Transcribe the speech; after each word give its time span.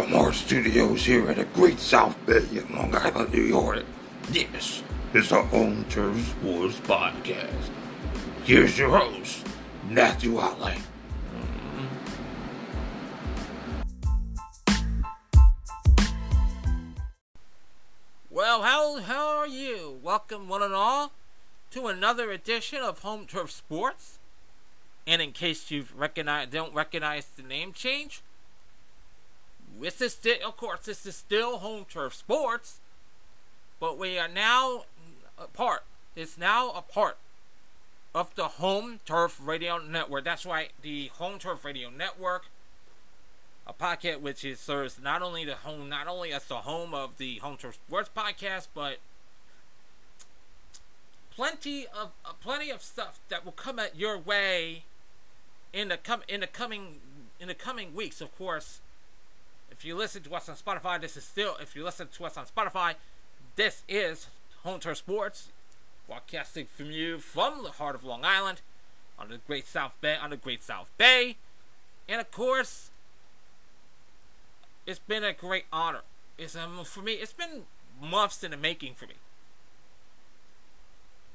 from 0.00 0.14
our 0.14 0.32
studios 0.32 1.04
here 1.04 1.28
at 1.28 1.36
the 1.36 1.44
Great 1.44 1.78
South 1.78 2.16
Bay 2.24 2.46
in 2.52 2.74
Long 2.74 2.94
Island, 2.94 3.34
New 3.34 3.42
York, 3.42 3.84
this 4.30 4.82
is 5.12 5.28
the 5.28 5.42
Home 5.42 5.84
Turf 5.90 6.16
Sports 6.16 6.78
Podcast. 6.80 7.70
Here's 8.44 8.78
your 8.78 8.96
host, 8.96 9.46
Matthew 9.90 10.36
Watley. 10.36 10.76
Well, 18.30 18.62
how, 18.62 19.00
how 19.00 19.36
are 19.36 19.48
you? 19.48 19.98
Welcome, 20.02 20.48
one 20.48 20.62
and 20.62 20.72
all, 20.72 21.12
to 21.72 21.88
another 21.88 22.30
edition 22.30 22.78
of 22.80 23.00
Home 23.00 23.26
Turf 23.26 23.50
Sports. 23.50 24.18
And 25.06 25.20
in 25.20 25.32
case 25.32 25.70
you 25.70 25.84
recognize, 25.94 26.48
don't 26.48 26.72
recognize 26.72 27.26
the 27.26 27.42
name 27.42 27.74
change, 27.74 28.22
this 29.80 30.00
is 30.00 30.12
still, 30.12 30.36
of 30.46 30.56
course, 30.56 30.80
this 30.80 31.06
is 31.06 31.16
still 31.16 31.58
Home 31.58 31.86
Turf 31.88 32.14
Sports, 32.14 32.80
but 33.78 33.98
we 33.98 34.18
are 34.18 34.28
now 34.28 34.84
a 35.38 35.46
part. 35.46 35.84
It's 36.14 36.36
now 36.36 36.70
a 36.70 36.82
part 36.82 37.16
of 38.14 38.34
the 38.34 38.44
Home 38.44 39.00
Turf 39.04 39.40
Radio 39.42 39.78
Network. 39.78 40.24
That's 40.24 40.44
right, 40.44 40.70
the 40.82 41.08
Home 41.14 41.38
Turf 41.38 41.64
Radio 41.64 41.88
Network, 41.90 42.46
a 43.66 43.72
podcast 43.72 44.20
which 44.20 44.44
is 44.44 44.58
serves 44.58 44.98
not 45.02 45.22
only 45.22 45.44
the 45.44 45.54
home, 45.54 45.88
not 45.88 46.08
only 46.08 46.32
as 46.32 46.44
the 46.44 46.56
home 46.56 46.92
of 46.92 47.18
the 47.18 47.38
Home 47.38 47.56
Turf 47.56 47.74
Sports 47.74 48.10
podcast, 48.14 48.68
but 48.74 48.98
plenty 51.30 51.86
of 51.86 52.10
uh, 52.24 52.32
plenty 52.40 52.70
of 52.70 52.82
stuff 52.82 53.18
that 53.28 53.44
will 53.44 53.52
come 53.52 53.78
at 53.78 53.96
your 53.96 54.18
way 54.18 54.82
in 55.72 55.88
the 55.88 55.96
com- 55.96 56.22
in 56.28 56.40
the 56.40 56.46
coming 56.46 56.96
in 57.38 57.48
the 57.48 57.54
coming 57.54 57.94
weeks. 57.94 58.20
Of 58.20 58.36
course, 58.36 58.80
if 59.80 59.86
you 59.86 59.96
listen 59.96 60.22
to 60.24 60.34
us 60.34 60.46
on 60.46 60.56
Spotify, 60.56 61.00
this 61.00 61.16
is 61.16 61.24
still. 61.24 61.56
If 61.58 61.74
you 61.74 61.82
listen 61.82 62.08
to 62.12 62.24
us 62.26 62.36
on 62.36 62.44
Spotify, 62.44 62.96
this 63.56 63.82
is 63.88 64.26
Turf 64.78 64.98
Sports, 64.98 65.48
broadcasting 66.06 66.66
from 66.66 66.90
you 66.90 67.16
from 67.16 67.62
the 67.62 67.70
heart 67.70 67.94
of 67.94 68.04
Long 68.04 68.22
Island, 68.22 68.60
on 69.18 69.30
the 69.30 69.38
Great 69.38 69.66
South 69.66 69.94
Bay, 70.02 70.16
on 70.20 70.28
the 70.28 70.36
Great 70.36 70.62
South 70.62 70.90
Bay, 70.98 71.36
and 72.06 72.20
of 72.20 72.30
course, 72.30 72.90
it's 74.86 74.98
been 74.98 75.24
a 75.24 75.32
great 75.32 75.64
honor. 75.72 76.02
It's 76.36 76.54
um, 76.54 76.84
for 76.84 77.00
me. 77.00 77.12
It's 77.12 77.32
been 77.32 77.62
months 78.02 78.44
in 78.44 78.50
the 78.50 78.58
making 78.58 78.96
for 78.96 79.06
me. 79.06 79.14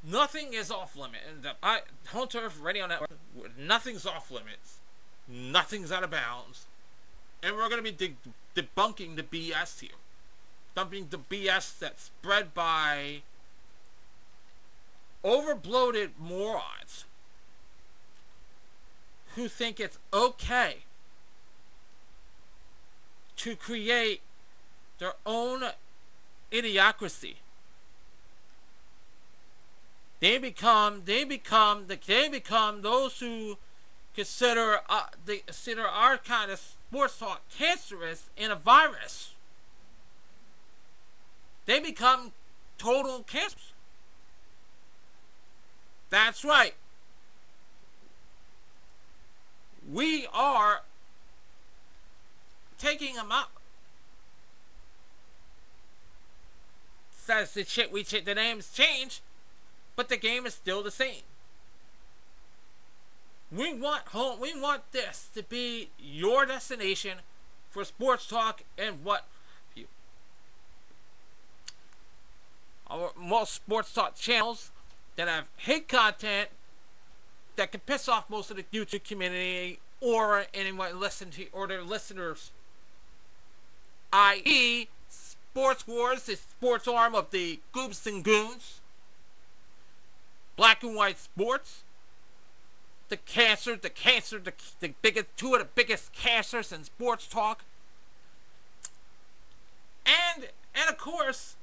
Nothing 0.03 0.53
is 0.53 0.69
off 0.69 0.95
limit. 0.95 1.21
The 1.41 1.53
I, 1.63 1.79
Home 2.09 2.27
Radio 2.61 2.85
Network, 2.85 3.09
nothing's 3.57 4.05
off 4.05 4.29
limits. 4.29 4.77
Nothing's 5.27 5.91
out 5.91 6.03
of 6.03 6.11
bounds. 6.11 6.67
And 7.45 7.55
we're 7.55 7.69
going 7.69 7.83
to 7.83 7.91
be 7.91 7.91
de- 7.91 8.15
debunking 8.59 9.15
the 9.15 9.21
BS 9.21 9.81
here. 9.81 9.91
Dumping 10.73 11.09
the 11.11 11.19
BS 11.19 11.77
that's 11.77 12.05
spread 12.05 12.55
by 12.55 13.21
overbloated 15.23 16.09
morons 16.19 17.05
who 19.35 19.47
think 19.47 19.79
it's 19.79 19.99
okay 20.11 20.77
to 23.37 23.55
create 23.55 24.21
their 24.97 25.13
own 25.23 25.65
idiocracy. 26.51 27.35
They 30.19 30.39
become 30.39 31.03
they 31.05 31.23
become 31.25 31.85
the 31.87 31.99
they 32.07 32.27
become 32.27 32.81
those 32.81 33.19
who 33.19 33.59
consider 34.15 34.79
uh, 34.89 35.07
they 35.25 35.39
consider 35.39 35.83
our 35.83 36.17
kind 36.17 36.49
of 36.49 36.74
sports 36.89 37.17
talk 37.17 37.41
cancerous 37.49 38.29
and 38.37 38.51
a 38.51 38.55
virus. 38.55 39.33
They 41.65 41.79
become 41.79 42.31
total 42.77 43.23
cancers. 43.23 43.73
That's 46.09 46.45
right. 46.45 46.75
We 49.91 50.27
are 50.33 50.81
taking 52.77 53.15
them 53.15 53.31
up. 53.31 53.51
Says 57.11 57.53
the 57.53 57.65
shit 57.65 57.91
we 57.91 58.03
ch- 58.03 58.23
the 58.23 58.35
names 58.35 58.71
change, 58.71 59.21
but 59.95 60.09
the 60.09 60.17
game 60.17 60.45
is 60.45 60.53
still 60.53 60.83
the 60.83 60.91
same. 60.91 61.23
We 63.55 63.73
want 63.73 64.07
home. 64.09 64.39
We 64.39 64.59
want 64.59 64.91
this 64.91 65.29
to 65.33 65.43
be 65.43 65.89
your 65.97 66.45
destination 66.45 67.19
for 67.69 67.85
sports 67.85 68.27
talk 68.27 68.63
and 68.77 69.03
what 69.03 69.25
you. 69.75 69.85
Our 72.87 73.11
most 73.17 73.53
sports 73.53 73.93
talk 73.93 74.15
channels 74.15 74.71
that 75.15 75.27
have 75.27 75.45
hate 75.57 75.87
content 75.87 76.49
that 77.55 77.71
can 77.71 77.79
piss 77.81 78.09
off 78.09 78.29
most 78.29 78.51
of 78.51 78.57
the 78.57 78.65
YouTube 78.73 79.05
community 79.05 79.79
or 80.01 80.45
anyone 80.53 80.99
listen 80.99 81.29
to 81.31 81.47
or 81.53 81.67
their 81.67 81.81
listeners. 81.81 82.51
I.e., 84.11 84.89
Sports 85.09 85.87
Wars, 85.87 86.23
the 86.23 86.35
sports 86.35 86.87
arm 86.87 87.15
of 87.15 87.31
the 87.31 87.61
Goops 87.71 88.05
and 88.05 88.23
Goons, 88.23 88.81
Black 90.57 90.83
and 90.83 90.95
White 90.95 91.17
Sports, 91.17 91.84
the 93.09 93.17
cancer, 93.17 93.75
the 93.75 93.89
cancer, 93.89 94.39
the, 94.39 94.53
the 94.79 94.93
biggest, 95.01 95.27
two 95.37 95.53
of 95.53 95.59
the 95.59 95.67
biggest 95.75 96.13
cancers 96.13 96.71
in 96.71 96.83
sports 96.83 97.27
talk. 97.27 97.63
And, 100.05 100.47
and 100.73 100.89
of 100.89 100.97
course, 100.97 101.55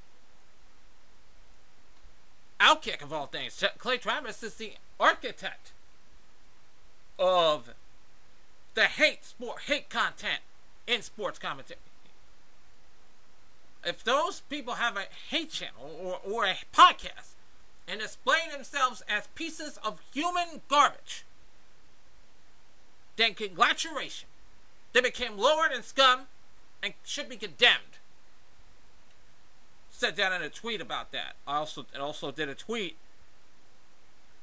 Outkick 2.63 3.03
of 3.03 3.13
all 3.13 3.27
things. 3.27 3.63
Clay 3.79 3.99
Travis 3.99 4.41
is 4.45 4.55
the 4.55 4.75
architect 5.01 5.73
of 7.19 7.71
the 8.75 8.85
hate 8.85 9.25
sport, 9.25 9.63
hate 9.67 9.91
content 9.91 10.39
in 10.87 11.03
sports 11.03 11.41
commentary. 11.41 11.81
If 13.85 14.05
those 14.05 14.43
people 14.49 14.75
have 14.75 14.97
a 14.97 15.07
hate 15.29 15.51
channel 15.51 15.91
or, 16.01 16.21
or 16.25 16.45
a 16.45 16.57
podcast 16.73 17.35
and 17.89 17.99
display 17.99 18.39
themselves 18.53 19.03
as 19.09 19.27
pieces 19.35 19.77
of 19.83 20.01
human 20.13 20.63
garbage, 20.69 21.25
then 23.17 23.35
congratulations. 23.35 24.31
They 24.93 25.01
became 25.01 25.39
lower 25.39 25.69
than 25.73 25.83
scum 25.83 26.23
and 26.83 26.95
should 27.05 27.29
be 27.29 27.37
condemned. 27.37 27.99
Said 29.91 30.17
that 30.17 30.33
in 30.33 30.43
a 30.43 30.49
tweet 30.49 30.81
about 30.81 31.13
that. 31.13 31.37
I 31.47 31.57
also 31.57 31.87
also 31.99 32.31
did 32.31 32.49
a 32.49 32.55
tweet. 32.55 32.97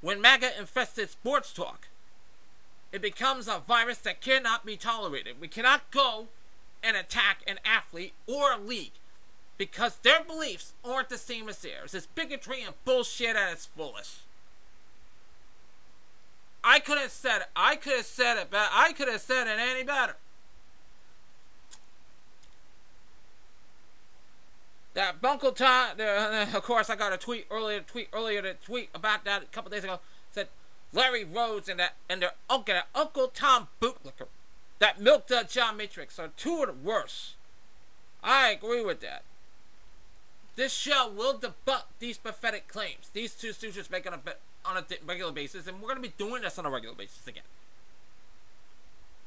When 0.02 0.22
MAGA 0.22 0.58
infested 0.58 1.10
sports 1.10 1.52
talk, 1.52 1.90
it 2.92 3.02
becomes 3.02 3.48
a 3.48 3.62
virus 3.68 3.98
that 4.00 4.22
cannot 4.22 4.66
be 4.66 4.78
tolerated. 4.78 5.42
We 5.42 5.48
cannot 5.48 5.92
go 5.92 6.28
and 6.82 6.96
attack 6.96 7.44
an 7.46 7.60
athlete 7.66 8.14
or 8.26 8.54
a 8.54 8.58
league 8.58 8.94
because 9.58 9.98
their 9.98 10.24
beliefs 10.24 10.74
aren't 10.84 11.10
the 11.10 11.18
same 11.18 11.50
as 11.50 11.60
theirs. 11.60 11.94
It's 11.94 12.08
bigotry 12.08 12.64
and 12.64 12.74
bullshit 12.86 13.36
at 13.36 13.52
its 13.52 13.66
fullest. 13.66 14.20
I 16.64 16.80
could 16.80 16.98
have 16.98 17.12
said 17.12 17.42
it. 17.42 17.48
I 17.56 17.76
could 17.76 17.94
have 17.94 18.06
said 18.06 18.38
it 18.38 18.52
better. 18.52 18.70
I 18.72 18.94
could 18.94 19.08
have 19.08 19.22
said 19.22 19.48
it 19.48 19.60
any 19.60 19.84
better. 19.84 20.16
That 24.94 25.22
Buncle 25.22 25.52
Tom, 25.52 25.92
of 26.00 26.64
course, 26.64 26.90
I 26.90 26.96
got 26.96 27.14
a 27.14 27.18
tweet 27.18 27.46
earlier, 27.50 27.80
tweet 27.80 28.10
earlier, 28.12 28.42
to 28.42 28.54
tweet 28.56 28.90
about 28.94 29.24
that 29.26 29.44
a 29.44 29.46
couple 29.46 29.72
days 29.72 29.84
ago. 29.84 30.00
Said 30.32 30.50
Larry 30.92 31.24
Rhodes 31.24 31.70
and 31.70 31.80
that 31.80 31.94
and 32.10 32.22
their 32.22 32.34
uncle, 32.50 32.74
that 32.74 32.88
Uncle 32.94 33.28
Tom 33.28 33.68
bootlicker, 33.82 34.28
that 34.80 35.00
milked 35.00 35.32
uh, 35.32 35.44
John 35.44 35.78
Matrix 35.78 36.20
are 36.20 36.30
two 36.36 36.64
of 36.64 36.68
the 36.68 36.74
worst. 36.74 37.36
I 38.24 38.50
agree 38.50 38.84
with 38.84 39.00
that. 39.02 39.24
This 40.56 40.74
show 40.74 41.10
will 41.10 41.36
debunk 41.36 41.84
these 42.00 42.18
pathetic 42.18 42.68
claims. 42.68 43.10
These 43.14 43.36
two 43.36 43.54
make 43.90 44.06
on 44.06 44.14
a 44.14 44.18
on 44.66 44.78
a 44.78 44.86
regular 45.06 45.32
basis, 45.32 45.68
and 45.68 45.82
we're 45.82 45.90
going 45.90 46.02
to 46.02 46.08
be 46.08 46.14
doing 46.18 46.42
this 46.42 46.60
on 46.60 46.66
a 46.66 46.70
regular 46.70 46.96
basis 46.96 47.28
again. 47.28 47.44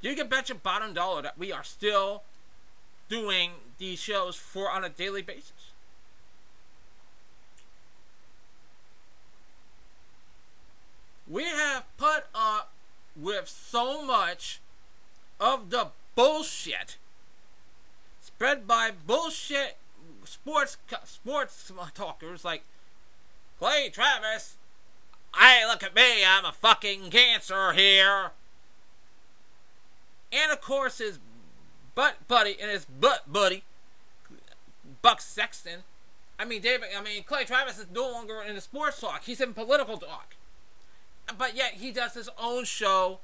You 0.01 0.15
can 0.15 0.29
bet 0.29 0.49
your 0.49 0.59
bottom 0.59 0.95
dollar 0.95 1.23
that 1.23 1.39
we 1.39 1.53
are 1.53 1.63
still 1.63 2.23
doing 3.09 3.53
these 3.79 4.01
shows 4.01 4.37
for 4.37 4.71
on 4.71 4.85
a 4.85 4.89
daily 4.89 5.23
basis. 5.23 5.73
We 11.29 11.45
have 11.45 11.85
put 11.97 12.25
up 12.35 12.73
with 13.17 13.49
so 13.49 14.05
much 14.05 14.61
of 15.41 15.71
the 15.71 15.89
bullshit 16.15 16.97
spread 18.21 18.67
by 18.67 18.91
bullshit 19.07 19.77
sports 20.25 20.77
sports 21.05 21.71
talkers 21.95 22.45
like 22.45 22.65
Clay 23.59 23.89
Travis. 23.89 24.57
Hey, 25.43 25.67
look 25.67 25.83
at 25.83 25.93
me! 25.93 26.25
I'm 26.25 26.45
a 26.45 26.53
fucking 26.53 27.11
cancer 27.11 27.73
here. 27.73 28.31
And 30.31 30.53
of 30.53 30.61
course, 30.61 30.99
his 30.99 31.19
butt 31.97 32.29
buddy 32.29 32.57
and 32.63 32.71
his 32.71 32.85
butt 32.85 33.25
buddy, 33.27 33.65
Buck 35.03 35.21
Sexton. 35.21 35.81
I 36.39 36.45
mean, 36.45 36.63
David. 36.63 36.91
I 36.97 37.03
mean, 37.03 37.25
Clay 37.25 37.43
Travis 37.45 37.77
is 37.81 37.87
no 37.93 38.09
longer 38.09 38.41
in 38.41 38.55
the 38.55 38.61
sports 38.61 39.01
talk. 39.01 39.25
He's 39.25 39.41
in 39.41 39.53
political 39.53 39.99
talk. 39.99 40.37
But 41.37 41.57
yet 41.57 41.73
he 41.75 41.91
does 41.91 42.15
his 42.15 42.31
own 42.39 42.65
show 42.65 43.19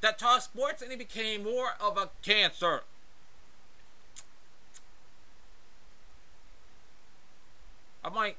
that 0.00 0.18
talks 0.18 0.44
sports, 0.44 0.80
and 0.80 0.90
he 0.90 0.96
became 0.96 1.44
more 1.44 1.72
of 1.78 1.98
a 1.98 2.08
cancer. 2.22 2.80
I'm 8.02 8.14
like, 8.14 8.38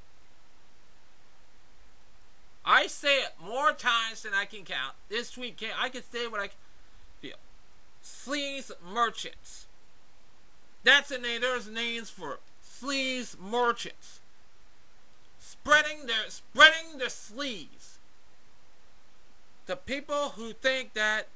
I 2.64 2.86
say 2.86 3.18
it 3.20 3.32
more 3.42 3.72
times 3.72 4.22
than 4.22 4.34
I 4.34 4.44
can 4.44 4.64
count. 4.64 4.94
This 5.08 5.36
week, 5.36 5.64
I 5.78 5.88
can 5.88 6.02
say 6.02 6.26
what 6.26 6.40
I 6.40 6.50
feel. 7.20 7.36
Sleaze 8.04 8.70
merchants. 8.82 9.66
That's 10.84 11.08
the 11.08 11.18
name. 11.18 11.40
There's 11.40 11.68
names 11.68 12.10
for 12.10 12.38
sleaze 12.64 13.38
merchants. 13.38 14.20
Spreading 15.38 16.06
their 16.06 16.28
spreading 16.28 16.98
their 16.98 17.08
sleeves. 17.08 17.98
The 19.66 19.76
people 19.76 20.30
who 20.30 20.52
think 20.52 20.94
that 20.94 21.28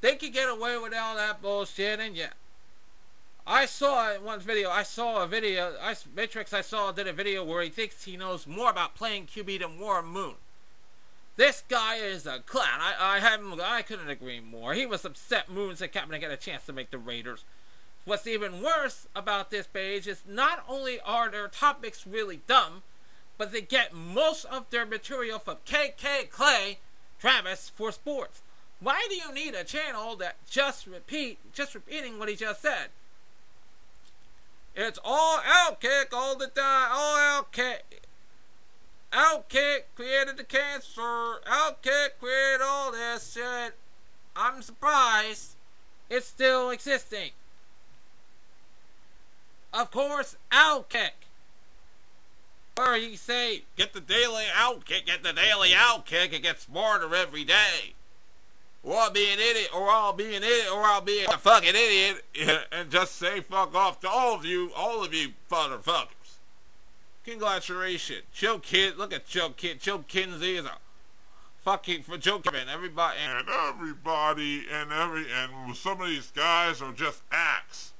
they 0.00 0.16
could 0.16 0.32
get 0.32 0.48
away 0.48 0.76
with 0.78 0.92
all 0.94 1.16
that 1.16 1.40
bullshit, 1.40 2.00
and 2.00 2.16
yeah. 2.16 2.30
I 3.46 3.66
saw 3.66 4.12
one 4.18 4.40
video, 4.40 4.70
I 4.70 4.84
saw 4.84 5.22
a 5.22 5.26
video, 5.26 5.74
I, 5.80 5.96
Matrix 6.14 6.52
I 6.52 6.60
saw 6.60 6.92
did 6.92 7.08
a 7.08 7.12
video 7.12 7.44
where 7.44 7.62
he 7.62 7.70
thinks 7.70 8.04
he 8.04 8.16
knows 8.16 8.46
more 8.46 8.70
about 8.70 8.94
playing 8.94 9.26
QB 9.26 9.60
than 9.60 9.80
Warren 9.80 10.06
Moon. 10.06 10.34
This 11.36 11.64
guy 11.68 11.96
is 11.96 12.26
a 12.26 12.40
clown. 12.40 12.80
I, 12.80 13.16
I 13.16 13.18
haven't, 13.18 13.60
I 13.60 13.82
couldn't 13.82 14.10
agree 14.10 14.38
more. 14.38 14.74
He 14.74 14.86
was 14.86 15.04
upset 15.04 15.50
Moon 15.50 15.74
said 15.74 15.92
Captain 15.92 16.20
get 16.20 16.30
a 16.30 16.36
chance 16.36 16.66
to 16.66 16.72
make 16.72 16.90
the 16.90 16.98
Raiders. 16.98 17.44
What's 18.04 18.26
even 18.26 18.62
worse 18.62 19.08
about 19.14 19.50
this 19.50 19.66
page 19.66 20.06
is 20.06 20.22
not 20.28 20.64
only 20.68 21.00
are 21.00 21.30
their 21.30 21.48
topics 21.48 22.06
really 22.06 22.40
dumb, 22.46 22.82
but 23.38 23.50
they 23.50 23.60
get 23.60 23.94
most 23.94 24.44
of 24.44 24.70
their 24.70 24.86
material 24.86 25.38
from 25.38 25.56
KK 25.66 26.30
Clay 26.30 26.78
Travis 27.18 27.70
for 27.74 27.90
sports. 27.90 28.42
Why 28.78 29.06
do 29.08 29.16
you 29.16 29.32
need 29.32 29.54
a 29.54 29.64
channel 29.64 30.16
that 30.16 30.36
just 30.48 30.86
repeat, 30.86 31.38
just 31.52 31.74
repeating 31.74 32.18
what 32.18 32.28
he 32.28 32.36
just 32.36 32.62
said? 32.62 32.88
It's 34.74 34.98
all 35.04 35.38
Outkick 35.38 36.12
all 36.12 36.36
the 36.36 36.46
time. 36.46 36.88
All 36.92 37.44
Outkick. 39.12 39.82
Created 39.94 40.36
the 40.38 40.44
cancer. 40.44 41.40
Outkick 41.46 42.18
created 42.18 42.62
all 42.62 42.92
this 42.92 43.34
shit. 43.34 43.74
I'm 44.34 44.62
surprised 44.62 45.56
it's 46.08 46.26
still 46.26 46.70
existing. 46.70 47.32
Of 49.74 49.90
course, 49.90 50.36
Outkick. 50.50 51.10
Or 52.78 52.96
you 52.96 53.16
say, 53.16 53.64
get 53.76 53.92
the 53.92 54.00
daily 54.00 54.44
Outkick, 54.54 55.04
get 55.06 55.22
the 55.22 55.34
daily 55.34 55.70
Outkick, 55.70 56.32
it 56.32 56.42
gets 56.42 56.62
smarter 56.64 57.14
every 57.14 57.44
day 57.44 57.94
or 58.82 58.96
I'll 58.96 59.10
be 59.10 59.32
an 59.32 59.38
idiot, 59.38 59.70
or 59.74 59.88
I'll 59.88 60.12
be 60.12 60.34
an 60.34 60.42
idiot, 60.42 60.66
or 60.72 60.82
I'll 60.82 61.00
be 61.00 61.24
a 61.24 61.38
fucking 61.38 61.74
idiot, 61.74 62.24
and 62.72 62.90
just 62.90 63.16
say 63.16 63.40
fuck 63.40 63.74
off 63.74 64.00
to 64.00 64.08
all 64.08 64.34
of 64.34 64.44
you, 64.44 64.72
all 64.76 65.04
of 65.04 65.14
you 65.14 65.30
motherfuckers. 65.50 66.38
Congratulations. 67.24 68.22
Joe 68.32 68.58
Kid, 68.58 68.96
look 68.96 69.12
at 69.12 69.26
Joe 69.26 69.50
Kid. 69.50 69.80
Joe 69.80 69.98
Kinsey 70.08 70.56
is 70.56 70.64
a 70.64 70.72
fucking 71.64 72.02
for 72.02 72.18
Joe 72.18 72.42
everybody, 72.44 73.18
and 73.24 73.48
everybody, 73.48 74.64
and 74.70 74.92
every, 74.92 75.26
and 75.30 75.76
some 75.76 76.00
of 76.00 76.08
these 76.08 76.32
guys 76.32 76.82
are 76.82 76.92
just 76.92 77.22
acts. 77.30 77.92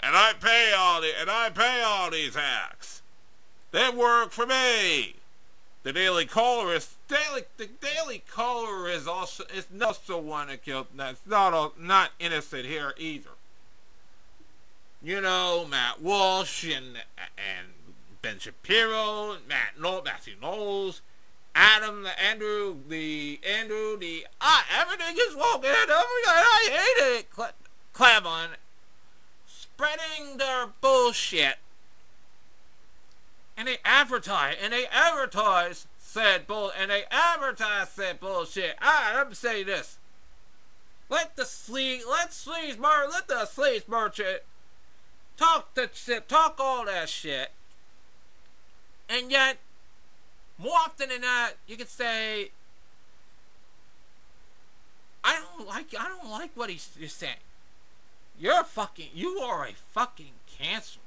And 0.00 0.16
I 0.16 0.32
pay 0.40 0.72
all 0.76 1.00
the, 1.00 1.10
and 1.20 1.30
I 1.30 1.50
pay 1.50 1.82
all 1.82 2.10
these 2.10 2.36
acts. 2.36 3.02
They 3.70 3.90
work 3.90 4.30
for 4.30 4.46
me. 4.46 5.16
The 5.84 5.92
Daily 5.92 6.24
Caller 6.24 6.74
is 6.74 6.96
daily. 7.08 7.42
The 7.58 7.66
Daily 7.66 8.22
Caller 8.30 8.88
is 8.88 9.06
also 9.06 9.44
is 9.54 9.66
also 9.82 10.18
one 10.18 10.48
that 10.48 10.64
killed. 10.64 10.86
That's 10.96 11.20
not 11.26 11.78
not 11.78 12.10
innocent 12.18 12.64
here 12.64 12.94
either. 12.96 13.30
You 15.02 15.20
know 15.20 15.66
Matt 15.68 16.00
Walsh 16.00 16.64
and 16.64 16.96
and 17.18 17.68
Ben 18.22 18.38
Shapiro, 18.38 19.36
Matt 19.46 19.78
no 19.78 20.00
Matthew 20.02 20.36
Knowles, 20.40 21.02
Adam, 21.54 22.02
the 22.02 22.18
Andrew, 22.18 22.76
the 22.88 23.38
Andrew, 23.46 23.98
the 23.98 24.26
ah 24.40 24.64
everything 24.80 25.16
is 25.18 25.36
walking. 25.36 25.68
I 25.68 26.68
hate 26.70 27.18
it. 27.18 27.30
Cle- 27.30 27.52
Klavan 27.92 28.52
spreading 29.46 30.38
their 30.38 30.68
bullshit 30.80 31.56
and 33.56 33.68
they 33.68 33.78
advertise, 33.84 34.56
and 34.62 34.72
they 34.72 34.86
advertise 34.86 35.86
said 35.98 36.46
bull, 36.46 36.72
and 36.78 36.90
they 36.90 37.04
advertise 37.10 37.88
said 37.90 38.20
bullshit. 38.20 38.76
Alright, 38.82 39.16
let 39.16 39.28
me 39.28 39.34
say 39.34 39.62
this. 39.62 39.98
Let 41.08 41.36
the 41.36 41.42
sleaze, 41.42 42.02
let 42.08 42.30
sleaze 42.30 42.78
mer, 42.78 43.06
let 43.10 43.28
the 43.28 43.46
sleaze 43.46 43.86
merchant 43.86 44.40
talk 45.36 45.76
shit, 45.92 46.28
talk 46.28 46.56
all 46.58 46.86
that 46.86 47.08
shit, 47.08 47.50
and 49.08 49.30
yet, 49.30 49.58
more 50.58 50.76
often 50.76 51.08
than 51.08 51.20
not, 51.20 51.54
you 51.66 51.76
could 51.76 51.88
say, 51.88 52.50
I 55.22 55.40
don't 55.40 55.66
like, 55.66 55.94
I 55.98 56.08
don't 56.08 56.30
like 56.30 56.50
what 56.54 56.70
he's, 56.70 56.88
he's 56.98 57.12
saying. 57.12 57.36
You're 58.38 58.64
fucking, 58.64 59.10
you 59.14 59.38
are 59.38 59.66
a 59.66 59.72
fucking 59.92 60.32
cancer. 60.58 61.00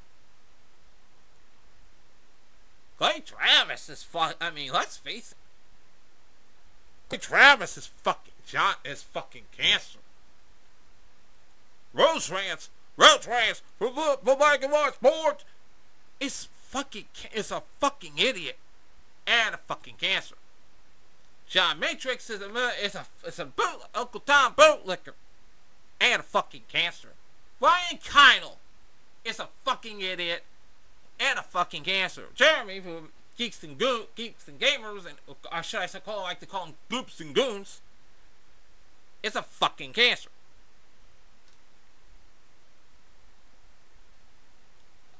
Clay 2.97 3.21
Travis 3.25 3.89
is 3.89 4.03
fuck. 4.03 4.35
I 4.41 4.49
mean, 4.49 4.71
let's 4.71 4.97
face 4.97 5.31
it. 5.31 5.37
Clay 7.09 7.19
Travis 7.19 7.77
is 7.77 7.87
fucking 7.87 8.33
John 8.45 8.75
is 8.85 9.03
fucking 9.03 9.43
cancer. 9.55 9.99
Rose 11.93 12.29
Rance, 12.31 12.69
Rose 12.95 13.25
for 13.77 13.91
for 13.91 14.37
Mike 14.37 14.63
and 14.63 14.71
Watch 14.71 14.95
Sports, 14.95 15.43
is 16.19 16.47
fucking 16.69 17.05
is 17.33 17.51
a 17.51 17.63
fucking 17.79 18.17
idiot 18.17 18.57
and 19.25 19.55
a 19.55 19.57
fucking 19.57 19.95
cancer. 19.99 20.35
John 21.47 21.79
Matrix 21.79 22.29
is 22.29 22.41
a 22.41 22.71
is 22.83 22.95
a 22.95 23.05
is 23.25 23.39
a 23.39 23.45
boot 23.45 23.81
Uncle 23.93 24.21
Tom 24.21 24.53
bootlicker 24.53 25.13
and 25.99 26.21
a 26.21 26.23
fucking 26.23 26.63
cancer. 26.71 27.09
Ryan 27.59 27.97
Kinel 27.97 28.57
is 29.25 29.39
a 29.39 29.49
fucking 29.65 30.01
idiot 30.01 30.43
and 31.19 31.39
a 31.39 31.43
fucking 31.43 31.83
cancer. 31.83 32.25
Jeremy 32.35 32.79
from 32.79 33.09
Geeks 33.37 33.63
and 33.63 33.77
Go- 33.77 34.07
Geeks 34.15 34.47
and 34.47 34.59
Gamers, 34.59 35.05
and 35.05 35.15
or 35.27 35.63
should 35.63 35.81
I 35.81 35.87
call 35.99 36.23
like 36.23 36.39
to 36.39 36.45
call 36.45 36.65
them 36.65 36.75
Goops 36.89 37.19
and 37.19 37.33
Goons, 37.33 37.81
is 39.23 39.35
a 39.35 39.41
fucking 39.41 39.93
cancer. 39.93 40.29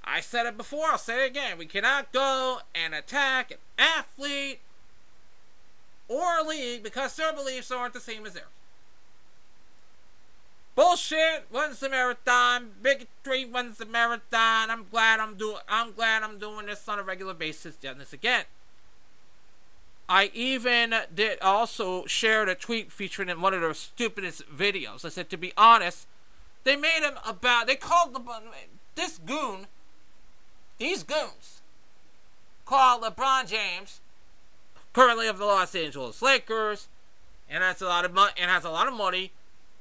I 0.04 0.22
said 0.22 0.46
it 0.46 0.56
before, 0.56 0.88
I'll 0.88 0.98
say 0.98 1.26
it 1.26 1.28
again. 1.28 1.58
We 1.58 1.66
cannot 1.66 2.14
go 2.14 2.60
and 2.74 2.96
attack 2.96 3.52
an 3.52 3.58
athlete 3.78 4.62
or 6.08 6.40
a 6.40 6.44
league 6.44 6.82
because 6.82 7.16
their 7.16 7.34
beliefs 7.34 7.72
aren't 7.72 7.94
the 7.94 8.00
same 8.00 8.26
as 8.26 8.34
theirs. 8.34 8.48
Bullshit 10.78 11.48
wins 11.52 11.80
the 11.80 11.90
marathon. 11.90 12.70
Bigotry 12.84 13.46
wins 13.46 13.80
the 13.80 13.86
marathon. 13.88 14.70
I'm 14.70 14.86
glad 14.92 15.20
I'm 15.20 15.34
doing. 15.34 15.58
I'm 15.68 15.92
glad 15.92 16.22
I'm 16.22 16.38
doing 16.38 16.68
this 16.68 16.88
on 16.88 17.00
a 17.00 17.04
regular 17.04 17.34
basis. 17.34 17.76
Doing 17.76 17.98
this 17.98 18.14
again. 18.14 18.44
I 20.08 20.30
even 20.36 20.94
did 21.14 21.42
also 21.42 22.06
shared 22.06 22.48
a 22.48 22.54
tweet 22.54 22.92
featuring 22.92 23.28
in 23.28 23.42
one 23.42 23.56
of 23.56 23.62
their 23.62 23.74
stupidest 23.74 24.48
videos. 24.56 25.04
I 25.04 25.10
said, 25.10 25.32
to 25.32 25.38
be 25.38 25.52
honest, 25.58 26.06
they 26.64 26.76
made 26.76 27.02
him 27.02 27.16
about. 27.26 27.66
They 27.66 27.76
called 27.76 28.14
the 28.14 28.22
this 28.94 29.18
goon. 29.18 29.66
These 30.78 31.02
goons 31.02 31.62
called 32.66 33.02
LeBron 33.02 33.50
James, 33.50 34.00
currently 34.94 35.28
of 35.28 35.40
the 35.40 35.46
Los 35.46 35.74
Angeles 35.74 36.22
Lakers, 36.22 36.88
and 37.50 37.64
has 37.64 37.82
a 37.82 37.88
lot 37.88 38.06
of 38.06 38.14
money 38.14 38.34
and 38.38 38.52
has 38.52 38.64
a 38.64 38.70
lot 38.70 38.88
of 38.88 38.94
money 38.94 39.32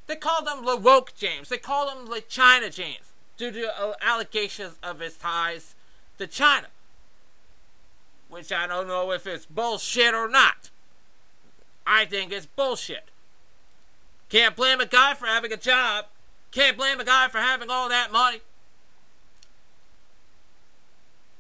they 0.07 0.17
called 0.17 0.47
him 0.47 0.65
LaWoke 0.65 1.15
James. 1.15 1.49
They 1.49 1.59
call 1.59 1.91
him 1.91 2.07
the 2.07 2.21
China 2.21 2.71
James 2.71 3.13
due 3.37 3.51
to 3.51 3.81
uh, 3.81 3.95
allegations 4.01 4.77
of 4.83 5.01
his 5.01 5.17
ties 5.17 5.75
to 6.19 6.27
China. 6.27 6.69
Which 8.29 8.53
I 8.53 8.67
don't 8.67 8.89
know 8.89 9.13
if 9.13 9.27
it's 9.27 9.47
bullshit 9.47 10.15
or 10.15 10.29
not. 10.29 10.71
I 11.87 12.05
think 12.05 12.33
it's 12.33 12.47
bullshit. 12.47 13.11
Can't 14.29 14.57
blame 14.57 14.81
a 14.81 14.87
guy 14.87 15.15
for 15.15 15.27
having 15.27 15.53
a 15.53 15.57
job. 15.57 16.07
Can't 16.51 16.77
blame 16.77 17.01
a 17.01 17.05
guy 17.05 17.29
for 17.29 17.39
having 17.39 17.71
all 17.71 17.89
that 17.89 18.11
money. 18.11 18.41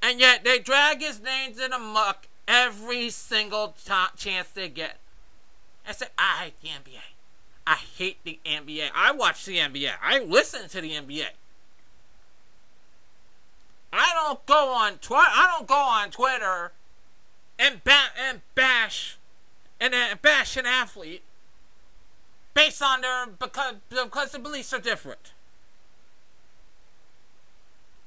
And 0.02 0.20
yet 0.20 0.44
they 0.44 0.58
drag 0.58 1.00
his 1.00 1.20
name 1.20 1.58
in 1.58 1.70
the 1.70 1.78
muck 1.78 2.28
every 2.46 3.10
single 3.10 3.74
t- 3.84 3.92
chance 4.16 4.48
they 4.48 4.68
get. 4.68 4.98
I 5.88 5.92
said, 5.92 6.10
I 6.16 6.52
the 6.62 6.68
NBA. 6.68 7.15
I 7.66 7.74
hate 7.74 8.18
the 8.24 8.38
NBA. 8.46 8.90
I 8.94 9.12
watch 9.12 9.44
the 9.44 9.58
NBA. 9.58 9.92
I 10.00 10.20
listen 10.20 10.68
to 10.68 10.80
the 10.80 10.92
NBA. 10.92 11.26
I 13.92 14.12
don't 14.14 14.44
go 14.46 14.72
on 14.72 14.98
Twitter. 14.98 15.24
I 15.26 15.54
don't 15.56 15.66
go 15.66 15.74
on 15.74 16.10
Twitter 16.10 16.72
and 17.58 17.82
ba- 17.82 18.12
and 18.18 18.42
bash 18.54 19.16
and 19.80 19.94
uh, 19.94 20.14
bash 20.20 20.56
an 20.56 20.66
athlete 20.66 21.22
based 22.54 22.82
on 22.82 23.00
their 23.00 23.26
because 23.26 23.76
because 23.88 24.32
the 24.32 24.38
beliefs 24.38 24.72
are 24.72 24.80
different. 24.80 25.32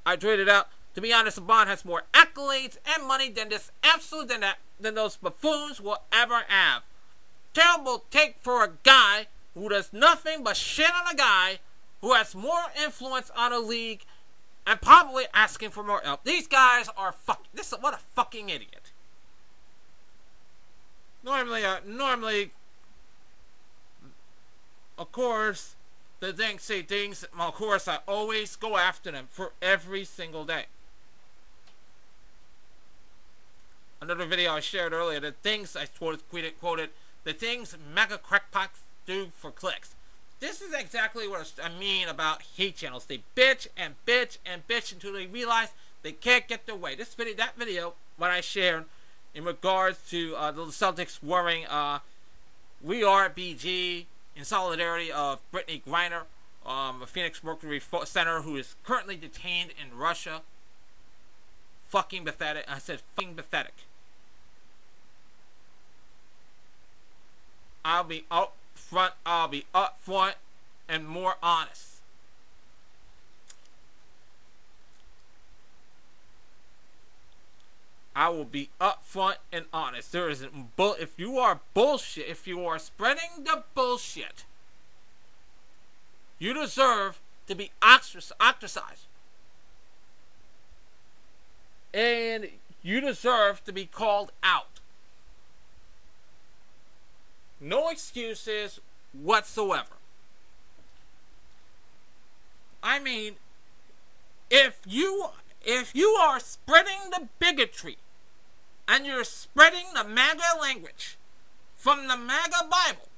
I 0.06 0.16
tweeted 0.16 0.48
out. 0.48 0.70
To 0.96 1.02
be 1.02 1.14
honest, 1.14 1.40
LeBron 1.40 1.68
has 1.68 1.86
more 1.86 2.04
accolades 2.14 2.78
and 2.86 3.08
money 3.08 3.30
than 3.30 3.50
this 3.50 3.72
absolute 3.84 4.28
than 4.28 4.42
that 4.42 4.58
than 4.80 4.96
those 4.96 5.18
buffoons 5.18 5.80
will 5.80 6.00
ever 6.12 6.42
have. 6.48 6.84
Terrible 7.54 8.06
take 8.10 8.38
for 8.42 8.64
a 8.64 8.72
guy 8.84 9.28
who 9.54 9.70
does 9.70 9.92
nothing 9.92 10.44
but 10.44 10.56
shit 10.56 10.92
on 10.92 11.14
a 11.14 11.16
guy 11.16 11.60
who 12.02 12.14
has 12.14 12.36
more 12.36 12.72
influence 12.82 13.32
on 13.36 13.52
a 13.52 13.60
league 13.60 14.06
and 14.66 14.82
probably 14.82 15.26
asking 15.34 15.72
for 15.72 15.84
more 15.84 16.02
help. 16.04 16.24
These 16.24 16.48
guys 16.48 16.90
are 16.96 17.12
fuck. 17.12 17.46
This 17.54 17.74
what 17.80 17.94
a 17.94 18.00
fucking 18.16 18.50
idiot. 18.50 18.92
Normally, 21.24 21.66
uh, 21.66 21.78
normally, 21.86 22.52
of 24.98 25.12
course, 25.12 25.76
the 26.20 26.32
things 26.32 26.62
say 26.62 26.82
things. 26.82 27.26
Of 27.38 27.54
course, 27.54 27.88
I 27.88 28.00
always 28.08 28.56
go 28.56 28.78
after 28.78 29.12
them 29.12 29.28
for 29.30 29.54
every 29.62 30.06
single 30.06 30.46
day. 30.46 30.66
Another 34.02 34.26
video 34.26 34.54
I 34.54 34.62
shared 34.62 34.94
earlier, 34.94 35.20
the 35.20 35.34
things 35.34 35.76
I 35.76 35.86
quoted, 35.86 36.22
quoted 36.60 36.92
the 37.26 37.34
things 37.34 37.76
mega 37.94 38.18
crackpots 38.18 38.80
do 39.10 39.32
for 39.36 39.52
clicks. 39.52 39.96
This 40.40 40.62
is 40.62 40.74
exactly 40.74 41.28
what 41.28 41.52
I 41.62 41.70
mean 41.78 42.08
about 42.08 42.44
hate 42.56 42.78
channels. 42.78 43.06
They 43.06 43.24
bitch 43.36 43.68
and 43.76 43.96
bitch 44.06 44.38
and 44.46 44.66
bitch 44.68 44.94
until 44.94 45.14
they 45.14 45.26
realize 45.26 45.70
they 46.04 46.14
can't 46.14 46.48
get 46.48 46.66
their 46.66 46.76
way. 46.76 46.96
This 46.96 47.14
video, 47.16 47.34
that 47.36 47.58
video, 47.58 47.96
what 48.18 48.30
I 48.30 48.40
shared 48.40 48.86
in 49.34 49.44
regards 49.44 49.98
to 50.12 50.36
uh, 50.36 50.52
the 50.52 50.66
Celtics 50.66 51.22
wearing 51.22 51.66
uh, 51.66 52.00
We 52.82 53.04
Are 53.04 53.30
BG 53.30 54.06
in 54.36 54.46
solidarity 54.46 55.12
of 55.12 55.40
Brittney 55.52 55.82
Griner, 55.84 56.22
um, 56.66 57.02
a 57.02 57.08
Phoenix 57.08 57.44
Mercury 57.44 57.82
center 58.06 58.42
who 58.44 58.56
is 58.56 58.76
currently 58.86 59.18
detained 59.18 59.72
in 59.72 59.98
Russia. 59.98 60.42
Fucking 61.90 62.24
pathetic. 62.24 62.64
I 62.68 62.78
said 62.78 63.02
fucking 63.16 63.36
pathetic. 63.36 63.74
I'll 67.84 68.04
be 68.04 68.26
up 68.30 68.54
front. 68.90 69.14
I'll 69.26 69.48
be 69.48 69.66
up 69.74 70.00
front 70.02 70.36
and 70.88 71.08
more 71.08 71.36
honest. 71.44 71.86
I 78.16 78.28
will 78.28 78.44
be 78.44 78.70
upfront 78.82 79.36
and 79.54 79.66
honest. 79.72 80.12
There 80.12 80.30
isn't 80.30 80.76
bull. 80.76 80.96
If 81.00 81.18
you 81.18 81.38
are 81.38 81.62
bullshit, 81.74 82.28
if 82.28 82.48
you 82.48 82.66
are 82.66 82.78
spreading 82.78 83.46
the 83.46 83.64
bullshit, 83.74 84.44
you 86.38 86.54
deserve 86.54 87.22
to 87.48 87.56
be 87.56 87.72
ostracized, 87.82 89.06
and 91.94 92.50
you 92.82 93.00
deserve 93.00 93.64
to 93.64 93.72
be 93.72 93.86
called 93.86 94.34
out. 94.44 94.79
No 97.60 97.90
excuses 97.90 98.80
whatsoever. 99.12 99.98
I 102.82 103.00
mean, 103.00 103.36
if 104.50 104.80
you 104.88 105.28
if 105.62 105.94
you 105.94 106.08
are 106.22 106.40
spreading 106.40 107.10
the 107.12 107.28
bigotry 107.40 107.98
and 108.88 109.06
you're 109.06 109.26
spreading 109.26 109.88
the 109.94 110.06
MAGA 110.06 110.60
language 110.62 111.18
from 111.76 112.08
the 112.08 112.16
MAGA 112.16 112.70
Bible 112.70 113.10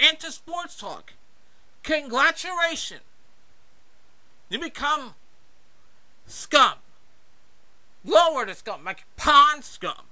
into 0.00 0.32
sports 0.32 0.76
talk, 0.76 1.12
congratulations. 1.82 3.02
You 4.48 4.58
become 4.58 5.14
scum. 6.26 6.74
Lower 8.04 8.46
the 8.46 8.54
scum, 8.54 8.84
like 8.84 9.04
pond 9.16 9.64
scum 9.64 10.06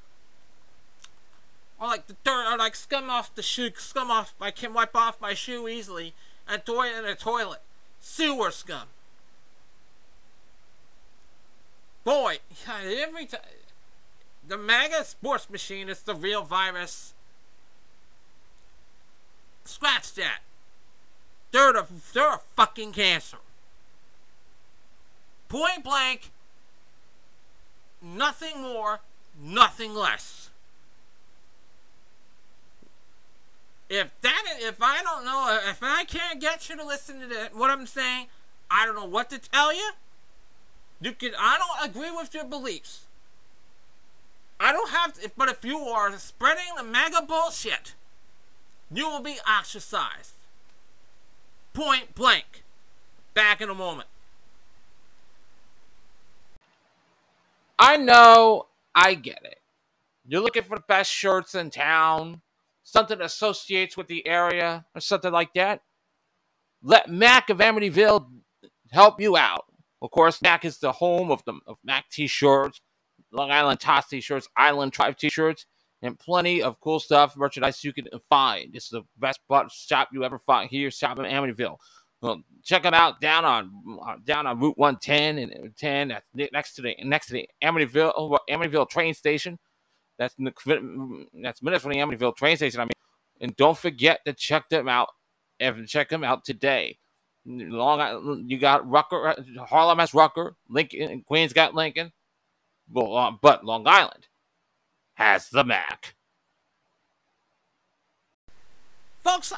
or 1.81 1.89
like 1.89 2.07
the 2.07 2.17
dirt, 2.25 2.53
or 2.53 2.57
like 2.57 2.77
scum 2.77 3.11
off 3.11 3.35
the 3.35 3.43
shoe, 3.43 3.71
scum 3.77 4.11
off. 4.11 4.35
I 4.41 4.51
can 4.51 4.73
wipe 4.73 4.95
off 4.95 5.21
my 5.21 5.35
shoe 5.35 5.69
easily 5.69 6.15
and 6.49 6.65
throw 6.65 6.83
it 6.83 6.97
in 6.97 7.05
the 7.05 7.15
toilet. 7.15 7.61
Sewer 8.01 8.51
scum. 8.51 8.89
Boy, 12.05 12.39
every 12.69 13.27
time 13.27 13.41
the 14.47 14.59
MAGA 14.59 15.05
sports 15.05 15.49
machine 15.49 15.89
is 15.89 16.03
the 16.03 16.15
real 16.15 16.43
virus. 16.43 17.15
Scratch 19.65 20.13
that. 20.15 20.41
They're 21.51 21.77
a, 21.77 21.87
they're 22.13 22.35
a 22.35 22.41
fucking 22.57 22.93
cancer. 22.93 23.39
Point 25.49 25.83
blank. 25.83 26.31
Nothing 28.03 28.61
more, 28.61 29.01
nothing 29.41 29.95
less. 29.95 30.44
If 33.89 34.11
that 34.23 34.43
if 34.61 34.77
I 34.81 35.03
don't 35.03 35.25
know 35.25 35.59
if 35.69 35.79
I 35.83 36.05
can't 36.05 36.41
get 36.41 36.69
you 36.69 36.77
to 36.77 36.85
listen 36.85 37.21
to 37.21 37.27
the, 37.27 37.51
what 37.53 37.71
I'm 37.71 37.87
saying, 37.87 38.27
I 38.71 38.87
don't 38.87 38.95
know 38.95 39.05
what 39.05 39.31
to 39.31 39.39
tell 39.39 39.75
you. 39.75 39.93
You 41.01 41.13
can 41.13 41.33
I 41.39 41.59
don't 41.59 41.91
agree 41.91 42.11
with 42.11 42.35
your 42.35 42.45
beliefs. 42.45 43.03
I 44.59 44.73
don't 44.73 44.91
have 44.91 45.15
to, 45.15 45.31
but 45.37 45.49
if 45.49 45.65
you 45.65 45.79
are 45.79 46.17
spreading 46.19 46.65
the 46.77 46.85
mega 46.85 47.23
bullshit, 47.23 47.95
you 48.93 49.09
will 49.09 49.21
be 49.21 49.37
ostracized. 49.49 50.35
Point 51.73 52.15
blank. 52.15 52.63
Back 53.35 53.61
in 53.61 53.69
a 53.69 53.75
moment. 53.75 54.09
I 57.79 57.97
know, 57.97 58.67
I 58.95 59.15
get 59.15 59.41
it. 59.45 59.59
You're 60.27 60.41
looking 60.41 60.63
for 60.63 60.77
the 60.77 60.85
best 60.87 61.11
shirts 61.11 61.55
in 61.55 61.71
town 61.71 62.41
something 62.95 63.21
associates 63.21 63.97
with 63.97 64.07
the 64.07 64.25
area 64.25 64.87
or 64.95 65.01
something 65.01 65.33
like 65.33 65.53
that, 65.55 65.81
let 66.81 67.11
Mac 67.11 67.51
of 67.51 67.59
Amityville 67.59 68.31
help 68.93 69.21
you 69.21 69.37
out. 69.37 69.65
Of 70.01 70.13
course, 70.13 70.41
Mac 70.41 70.65
is 70.65 70.79
the 70.79 70.93
home 70.93 71.33
of 71.33 71.43
the 71.45 71.55
of 71.67 71.77
Mac 71.83 72.09
t-shirts, 72.09 72.81
Long 73.33 73.51
Island 73.51 73.81
Toss 73.81 74.07
t-shirts, 74.07 74.49
Island 74.57 74.93
Tribe 74.93 75.17
t-shirts, 75.17 75.67
and 76.03 76.17
plenty 76.19 76.63
of 76.63 76.79
cool 76.81 77.01
stuff, 77.01 77.37
merchandise 77.37 77.83
you 77.83 77.93
can 77.93 78.07
find. 78.29 78.77
It's 78.77 78.91
the 78.91 79.03
best 79.19 79.41
shop 79.73 80.11
you 80.13 80.23
ever 80.23 80.39
find 80.39 80.71
here, 80.71 80.91
shop 80.91 81.19
in 81.19 81.25
Amityville. 81.25 81.79
Well, 82.21 82.43
check 82.63 82.85
them 82.85 82.95
out 82.95 83.21
down 83.21 83.45
on 83.45 83.71
down 84.25 84.47
on 84.47 84.61
Route 84.61 84.79
110 84.79 85.39
and 85.39 85.77
10. 85.77 86.09
That's 86.09 86.27
next 86.53 86.75
to 86.75 86.83
the 86.83 86.95
next 87.03 87.27
to 87.27 87.33
the 87.33 87.49
Amityville 87.63 88.13
oh, 88.17 88.39
Amityville 88.49 88.89
train 88.89 89.15
station. 89.15 89.59
That's 90.19 90.35
that's 90.39 91.63
minutes 91.63 91.83
from 91.83 91.93
the 91.93 91.99
Amityville 91.99 92.37
train 92.37 92.57
station. 92.57 92.81
I 92.81 92.85
mean, 92.85 92.93
and 93.41 93.57
don't 93.57 93.77
forget 93.77 94.21
to 94.27 94.33
check 94.33 94.69
them 94.69 94.89
out. 94.89 95.09
And 95.61 95.87
check 95.87 96.09
them 96.09 96.25
out 96.25 96.45
today. 96.45 96.99
Long 97.47 98.45
you 98.49 98.59
got 98.59 98.89
Rucker, 98.89 99.37
Harlem 99.59 99.99
has 99.99 100.15
Rucker, 100.15 100.57
Lincoln, 100.69 101.23
Queens 101.27 101.53
got 101.53 101.75
Lincoln, 101.75 102.13
uh, 102.95 103.33
but 103.41 103.65
Long 103.65 103.87
Island 103.87 104.27
has 105.15 105.49
the 105.51 105.63
Mac. 105.63 106.17
Folks, 109.23 109.53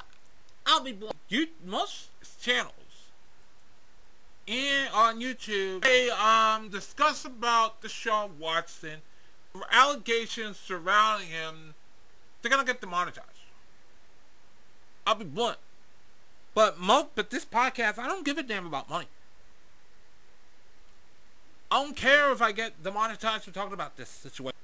I'll 0.66 0.82
be. 0.82 0.98
You 1.28 1.46
most 1.64 2.10
channels 2.40 2.72
and 4.48 4.88
on 4.94 5.20
YouTube 5.20 5.82
they 5.82 6.08
um 6.10 6.68
discuss 6.68 7.24
about 7.24 7.82
Deshaun 7.82 8.30
Watson 8.38 9.00
allegations 9.70 10.58
surrounding 10.58 11.28
him, 11.28 11.74
they're 12.42 12.50
gonna 12.50 12.64
get 12.64 12.80
demonetized. 12.80 13.26
I'll 15.06 15.14
be 15.14 15.24
blunt. 15.24 15.58
But 16.54 16.78
mo- 16.78 17.10
but 17.14 17.30
this 17.30 17.44
podcast, 17.44 17.98
I 17.98 18.06
don't 18.06 18.24
give 18.24 18.38
a 18.38 18.42
damn 18.42 18.66
about 18.66 18.88
money. 18.88 19.06
I 21.70 21.82
don't 21.82 21.96
care 21.96 22.32
if 22.32 22.40
I 22.40 22.52
get 22.52 22.82
demonetized 22.82 23.44
for 23.44 23.50
talking 23.50 23.72
about 23.72 23.96
this 23.96 24.08
situation. 24.08 24.56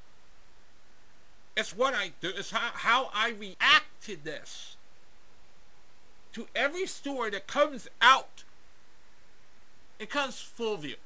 It's 1.56 1.76
what 1.76 1.94
I 1.94 2.12
do. 2.20 2.30
It's 2.34 2.50
how, 2.50 2.70
how 2.72 3.10
I 3.12 3.30
react 3.30 4.02
to 4.06 4.16
this. 4.16 4.76
To 6.32 6.46
every 6.54 6.86
story 6.86 7.30
that 7.30 7.46
comes 7.46 7.88
out, 8.00 8.44
it 9.98 10.08
comes 10.08 10.40
full 10.40 10.78
view. 10.78 10.96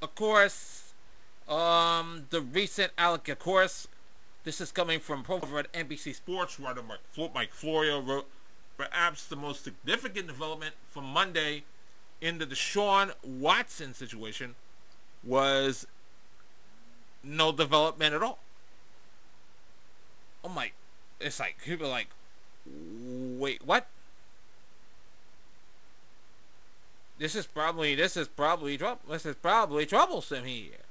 Of 0.00 0.14
course, 0.14 0.54
um, 1.48 2.26
the 2.30 2.40
recent 2.40 2.92
alec, 2.96 3.28
of 3.28 3.38
course, 3.38 3.88
This 4.44 4.60
is 4.60 4.72
coming 4.72 4.98
from 4.98 5.24
over 5.28 5.60
at 5.60 5.72
NBC 5.72 6.16
Sports 6.16 6.58
writer 6.58 6.82
Mike, 6.82 7.32
Mike 7.32 7.52
Florio 7.52 8.00
wrote, 8.00 8.28
perhaps 8.76 9.24
the 9.24 9.36
most 9.36 9.62
significant 9.62 10.26
development 10.26 10.74
from 10.90 11.04
Monday 11.04 11.62
in 12.20 12.38
the 12.38 12.46
Deshaun 12.46 13.12
Watson 13.22 13.94
situation 13.94 14.56
was 15.22 15.86
no 17.22 17.52
development 17.52 18.14
at 18.14 18.22
all. 18.22 18.40
Oh 20.44 20.48
my, 20.48 20.72
it's 21.20 21.38
like 21.38 21.58
people 21.64 21.88
like, 21.88 22.08
wait, 22.66 23.64
what? 23.64 23.86
This 27.18 27.36
is 27.36 27.46
probably 27.46 27.94
this 27.94 28.16
is 28.16 28.26
probably 28.26 28.76
this 28.76 29.24
is 29.24 29.36
probably 29.36 29.86
troublesome 29.86 30.44
here. 30.44 30.81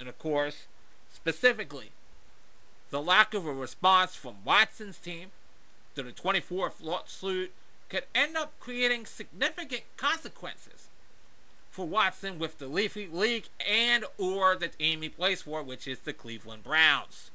And 0.00 0.08
of 0.08 0.18
course, 0.18 0.66
specifically, 1.14 1.90
the 2.90 3.02
lack 3.02 3.34
of 3.34 3.46
a 3.46 3.52
response 3.52 4.16
from 4.16 4.36
Watson's 4.46 4.96
team 4.96 5.28
to 5.94 6.02
the 6.02 6.10
24th 6.10 6.82
lawsuit 6.82 7.52
could 7.90 8.04
end 8.14 8.34
up 8.34 8.58
creating 8.58 9.04
significant 9.04 9.82
consequences 9.98 10.88
for 11.70 11.86
Watson 11.86 12.38
with 12.38 12.58
the 12.58 12.66
Leafy 12.66 13.08
League 13.12 13.48
and 13.68 14.04
or 14.16 14.56
the 14.56 14.68
team 14.68 15.02
he 15.02 15.10
plays 15.10 15.42
for, 15.42 15.62
which 15.62 15.86
is 15.86 16.00
the 16.00 16.14
Cleveland 16.14 16.64
Browns. 16.64 17.30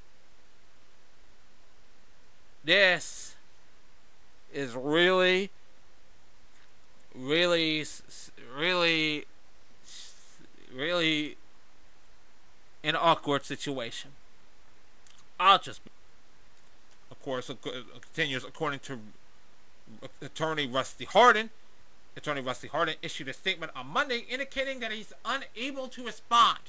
This 2.63 3.36
is 4.51 4.75
really, 4.75 5.51
really, 7.13 7.86
really, 8.57 9.25
really 10.74 11.38
an 12.86 12.96
awkward 12.96 13.46
situation. 13.46 14.12
I'll 15.39 15.60
just, 15.60 15.82
of 17.12 17.22
course, 17.22 17.51
continues 18.01 18.44
uh, 18.44 18.48
according 18.48 18.80
to 18.80 19.00
uh, 20.04 20.08
attorney 20.22 20.68
Rusty 20.68 21.06
Hardin 21.06 21.50
Attorney 22.18 22.42
Rusty 22.42 22.68
Hardin 22.68 22.96
issued 23.01 23.27
a 23.27 23.34
statement 23.34 23.72
on 23.75 23.88
Monday 23.88 24.25
indicating 24.30 24.80
that 24.80 24.92
he's 24.92 25.13
unable 25.25 25.88
to 25.89 26.06
respond 26.06 26.60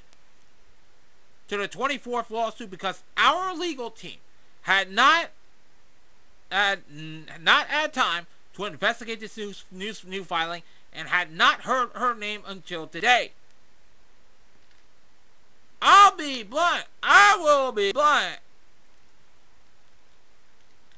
to 1.48 1.56
the 1.56 1.68
24th 1.68 2.30
lawsuit 2.30 2.70
because 2.70 3.02
our 3.16 3.54
legal 3.54 3.90
team 3.90 4.16
had 4.62 4.90
not 4.90 5.30
had 6.50 6.80
not 7.40 7.66
had 7.66 7.92
time 7.92 8.26
to 8.54 8.64
investigate 8.64 9.20
this 9.20 9.36
news, 9.36 9.64
news 9.70 10.04
new 10.04 10.24
filing 10.24 10.62
and 10.92 11.08
had 11.08 11.32
not 11.32 11.62
heard 11.62 11.90
her 11.94 12.14
name 12.14 12.42
until 12.46 12.86
today. 12.86 13.32
I'll 15.80 16.16
be 16.16 16.42
blunt. 16.42 16.84
I 17.02 17.38
will 17.40 17.72
be 17.72 17.92
blunt. 17.92 18.38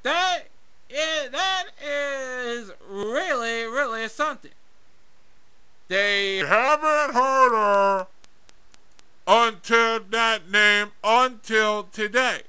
That 0.02 0.44
it, 0.88 1.32
that 1.32 1.64
is 1.85 2.73
really, 2.88 3.64
really 3.64 4.08
something. 4.08 4.52
They 5.88 6.38
haven't 6.38 7.14
heard 7.14 7.50
her 7.50 8.06
until 9.26 10.00
that 10.00 10.50
name 10.50 10.92
until 11.02 11.85
today. 11.85 12.42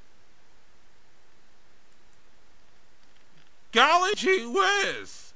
Golly 3.71 4.15
gee 4.15 4.45
whiz. 4.45 5.33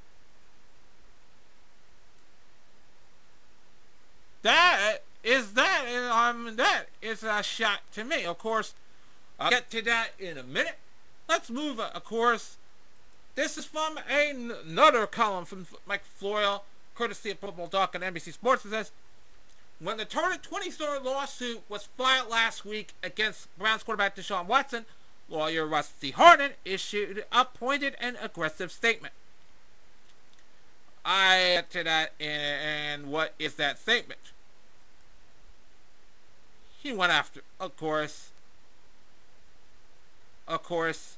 That 4.42 5.00
is 5.24 5.54
that 5.54 5.86
I 5.88 6.32
mean 6.34 6.48
um, 6.50 6.56
that 6.58 6.86
is 7.02 7.24
a 7.24 7.42
shot 7.42 7.80
to 7.94 8.04
me. 8.04 8.26
Of 8.26 8.38
course, 8.38 8.74
I'll 9.40 9.50
get 9.50 9.70
to 9.72 9.82
that 9.84 10.10
in 10.20 10.38
a 10.38 10.44
minute. 10.44 10.78
Let's 11.28 11.50
move, 11.50 11.80
uh, 11.80 11.90
of 11.96 12.04
course, 12.04 12.58
this 13.36 13.58
is 13.58 13.66
from 13.66 13.98
another 14.10 15.08
column 15.08 15.46
from 15.46 15.66
Mike 15.88 16.04
Florio, 16.04 16.62
courtesy 16.96 17.32
of 17.32 17.40
Football 17.40 17.68
Talk 17.68 17.96
and 17.96 18.04
NBC 18.04 18.34
Sports. 18.34 18.66
It 18.66 18.70
says, 18.70 18.92
when 19.80 19.98
the 19.98 20.06
20-story 20.06 21.00
lawsuit 21.00 21.62
was 21.68 21.90
filed 21.98 22.30
last 22.30 22.66
week 22.66 22.94
against 23.02 23.48
Browns 23.58 23.84
quarterback 23.84 24.16
Deshaun 24.16 24.46
Watson, 24.46 24.86
lawyer 25.30 25.66
Rusty 25.66 26.12
Hardin 26.12 26.52
issued 26.64 27.26
a 27.32 27.46
pointed 27.46 27.96
and 28.00 28.18
aggressive 28.22 28.72
statement. 28.72 29.14
I 31.04 31.56
get 31.56 31.72
to 31.72 31.84
that, 31.84 32.14
and 32.20 33.08
what 33.08 33.34
is 33.40 33.56
that 33.56 33.80
statement? 33.80 34.20
He 36.84 36.92
went 36.92 37.14
after, 37.14 37.42
of 37.62 37.78
course, 37.78 38.32
of 40.46 40.64
course, 40.64 41.16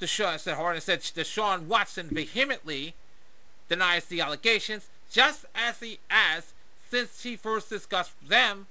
Deshaun 0.00 0.38
said 0.40 0.56
Hardin 0.56 0.80
said 0.80 1.00
Deshaun 1.00 1.66
Watson 1.66 2.08
vehemently 2.08 2.94
denies 3.68 4.06
the 4.06 4.22
allegations, 4.22 4.88
just 5.10 5.44
as 5.54 5.80
he 5.80 5.98
has 6.08 6.54
since 6.90 7.22
he 7.22 7.36
first 7.36 7.68
discussed 7.68 8.12
them 8.26 8.66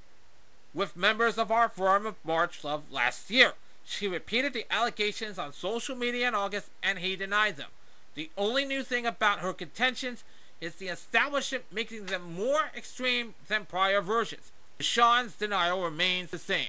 with 0.74 0.98
members 0.98 1.38
of 1.38 1.52
our 1.52 1.70
firm 1.70 2.08
of 2.08 2.16
March 2.26 2.64
Love 2.64 2.92
last 2.92 3.30
year. 3.30 3.54
She 3.86 4.08
repeated 4.08 4.54
the 4.54 4.66
allegations 4.72 5.38
on 5.38 5.54
social 5.54 5.96
media 5.96 6.30
in 6.30 6.34
August, 6.34 6.70
and 6.82 6.98
he 6.98 7.16
denied 7.16 7.58
them. 7.58 7.70
The 8.16 8.32
only 8.36 8.66
new 8.66 8.82
thing 8.82 9.06
about 9.06 9.40
her 9.40 9.54
contentions 9.54 10.24
is 10.60 10.76
the 10.76 10.88
establishment 10.88 11.66
making 11.72 12.08
them 12.08 12.34
more 12.34 12.72
extreme 12.76 13.36
than 13.48 13.66
prior 13.66 14.02
versions. 14.02 14.52
Deshaun's 14.80 15.36
denial 15.36 15.84
remains 15.84 16.32
the 16.32 16.38
same. 16.38 16.68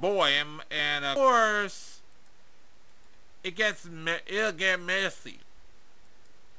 Boy, 0.00 0.32
and, 0.70 1.04
of 1.04 1.16
course 1.16 1.96
it 3.46 3.54
gets 3.54 3.86
it'll 4.26 4.50
get 4.50 4.80
messy. 4.80 5.38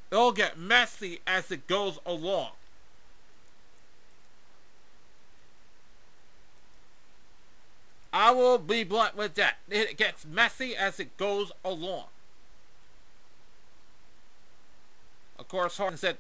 It'll 0.10 0.32
get 0.32 0.58
messy 0.58 1.20
as 1.28 1.52
it 1.52 1.68
goes 1.68 2.00
along. 2.06 2.52
I 8.14 8.32
will 8.32 8.58
be 8.58 8.86
blunt 8.86 9.18
with 9.18 9.36
that. 9.36 9.58
It 9.70 9.98
gets 9.98 10.26
messy 10.26 10.78
as 10.78 10.98
it 10.98 11.18
goes 11.18 11.52
along. 11.66 12.06
Of 15.38 15.50
course, 15.50 15.78
Hardin 15.78 15.98
said 15.98 16.18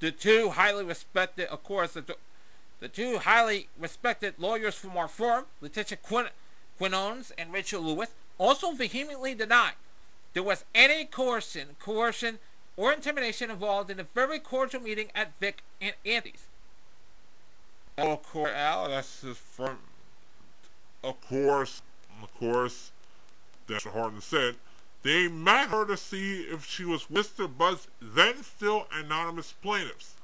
the 0.00 0.10
two 0.10 0.50
highly 0.50 0.84
respected, 0.84 1.48
of 1.48 1.62
course, 1.62 1.92
the, 1.92 2.16
the 2.80 2.88
two 2.88 3.18
highly 3.18 3.68
respected 3.78 4.34
lawyers 4.38 4.74
from 4.74 4.96
our 4.96 5.08
firm, 5.08 5.46
Letitia 5.60 5.98
Quin- 5.98 6.30
Quinones 6.78 7.32
and 7.36 7.52
Rachel 7.52 7.82
Lewis, 7.82 8.10
also 8.38 8.72
vehemently 8.72 9.34
denied 9.34 9.74
there 10.32 10.42
was 10.42 10.64
any 10.74 11.04
coercion, 11.04 11.76
coercion, 11.80 12.38
or 12.76 12.92
intimidation 12.92 13.50
involved 13.50 13.90
in 13.90 13.96
the 13.96 14.04
very 14.14 14.38
cordial 14.38 14.80
meeting 14.80 15.10
at 15.14 15.32
Vic 15.40 15.62
and 15.80 15.94
Andy's. 16.06 16.46
Of 17.96 18.22
course, 18.22 18.52
that's 18.52 19.24
from. 19.36 19.78
Of 21.02 21.20
course, 21.20 21.82
of 22.22 22.32
course, 22.38 22.92
what 23.66 23.82
Hardin 23.82 24.20
said. 24.20 24.54
They 25.02 25.26
met 25.26 25.68
her 25.68 25.84
to 25.86 25.96
see 25.96 26.42
if 26.42 26.64
she 26.64 26.84
was 26.84 27.06
Mr. 27.06 27.48
Buzz, 27.48 27.88
then 28.00 28.42
still 28.42 28.86
anonymous 28.92 29.52
plaintiffs. 29.52 30.14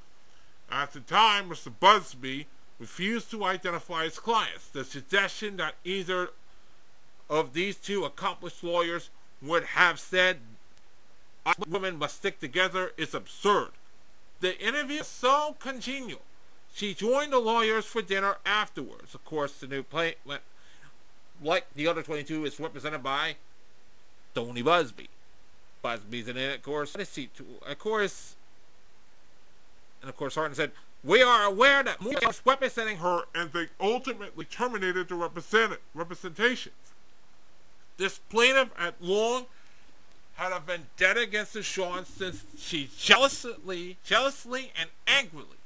At 0.70 0.92
the 0.92 1.00
time, 1.00 1.50
Mr. 1.50 1.72
Buzbee 1.81 2.46
refused 2.79 3.31
to 3.31 3.44
identify 3.44 4.05
his 4.05 4.18
clients. 4.18 4.66
The 4.68 4.85
suggestion 4.85 5.57
that 5.59 5.74
either 5.85 6.31
of 7.31 7.53
these 7.53 7.77
two 7.77 8.05
accomplished 8.05 8.64
lawyers 8.64 9.11
would 9.40 9.64
have 9.64 10.00
said 10.00 10.38
women 11.68 11.98
must 11.98 12.16
stick 12.16 12.40
together 12.40 12.92
is 12.96 13.14
absurd. 13.14 13.70
The 14.40 14.59
interview 14.59 14.98
was 14.98 15.07
so 15.07 15.57
congenial. 15.59 16.22
She 16.74 16.92
joined 16.92 17.33
the 17.33 17.38
lawyers 17.38 17.85
for 17.85 18.03
dinner 18.03 18.38
afterwards. 18.44 19.14
Of 19.14 19.24
course, 19.24 19.53
the 19.53 19.66
new 19.66 19.83
play, 19.83 20.16
like 21.40 21.66
the 21.74 21.87
other 21.87 22.03
22, 22.03 22.44
is 22.44 22.59
represented 22.59 23.03
by 23.03 23.37
Tony 24.35 24.62
Buzbee. 24.62 25.09
Buzbee's 25.85 26.29
in 26.29 26.37
it, 26.37 26.57
of 26.57 26.62
course. 26.62 26.96
Of 26.96 27.79
course, 27.79 28.37
and 30.04 30.10
of 30.10 30.18
course, 30.18 30.34
Hardin 30.34 30.54
said, 30.54 30.72
"We 31.02 31.22
are 31.22 31.44
aware 31.44 31.82
that 31.82 32.02
Moore 32.02 32.12
was 32.20 32.42
representing 32.44 32.98
her, 32.98 33.24
and 33.34 33.50
they 33.54 33.70
ultimately 33.80 34.44
terminated 34.44 35.08
the 35.08 35.14
represent- 35.14 35.80
representations." 35.94 36.74
This 37.96 38.18
plaintiff 38.18 38.68
at 38.78 39.02
long 39.02 39.46
had 40.34 40.52
a 40.52 40.60
vendetta 40.60 41.20
against 41.20 41.54
Deshaun 41.54 42.04
since 42.04 42.44
she 42.58 42.90
jealously, 42.98 43.96
jealously 44.04 44.72
and 44.78 44.90
angrily 45.06 45.56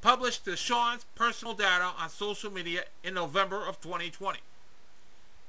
published 0.00 0.44
Deshaun's 0.44 1.04
personal 1.16 1.54
data 1.54 1.92
on 1.98 2.08
social 2.08 2.52
media 2.52 2.84
in 3.02 3.14
November 3.14 3.66
of 3.66 3.80
2020. 3.80 4.38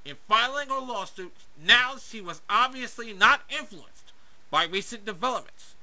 In 0.06 0.16
filing 0.28 0.70
her 0.70 0.80
lawsuit, 0.80 1.36
now 1.56 1.98
she 1.98 2.20
was 2.20 2.42
obviously 2.50 3.14
not 3.14 3.42
influenced 3.48 4.12
by 4.50 4.64
recent 4.64 5.06
developments. 5.06 5.76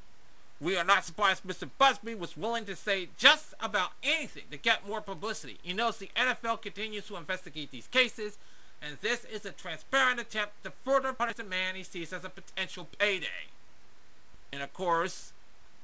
We 0.60 0.76
are 0.78 0.84
not 0.84 1.04
surprised 1.04 1.44
Mr. 1.44 1.68
Buzbee 1.78 2.18
was 2.18 2.36
willing 2.36 2.64
to 2.64 2.74
say 2.74 3.08
just 3.18 3.52
about 3.60 3.90
anything 4.02 4.44
to 4.50 4.56
get 4.56 4.88
more 4.88 5.02
publicity. 5.02 5.58
He 5.62 5.74
knows 5.74 5.98
the 5.98 6.10
NFL 6.16 6.62
continues 6.62 7.06
to 7.08 7.16
investigate 7.16 7.70
these 7.70 7.86
cases, 7.86 8.38
and 8.80 8.96
this 9.02 9.26
is 9.26 9.44
a 9.44 9.52
transparent 9.52 10.18
attempt 10.18 10.64
to 10.64 10.72
further 10.82 11.12
punish 11.12 11.36
the 11.36 11.44
man 11.44 11.74
he 11.74 11.82
sees 11.82 12.10
as 12.12 12.24
a 12.24 12.30
potential 12.30 12.88
payday. 12.98 13.50
And 14.50 14.62
of 14.62 14.72
course, 14.72 15.32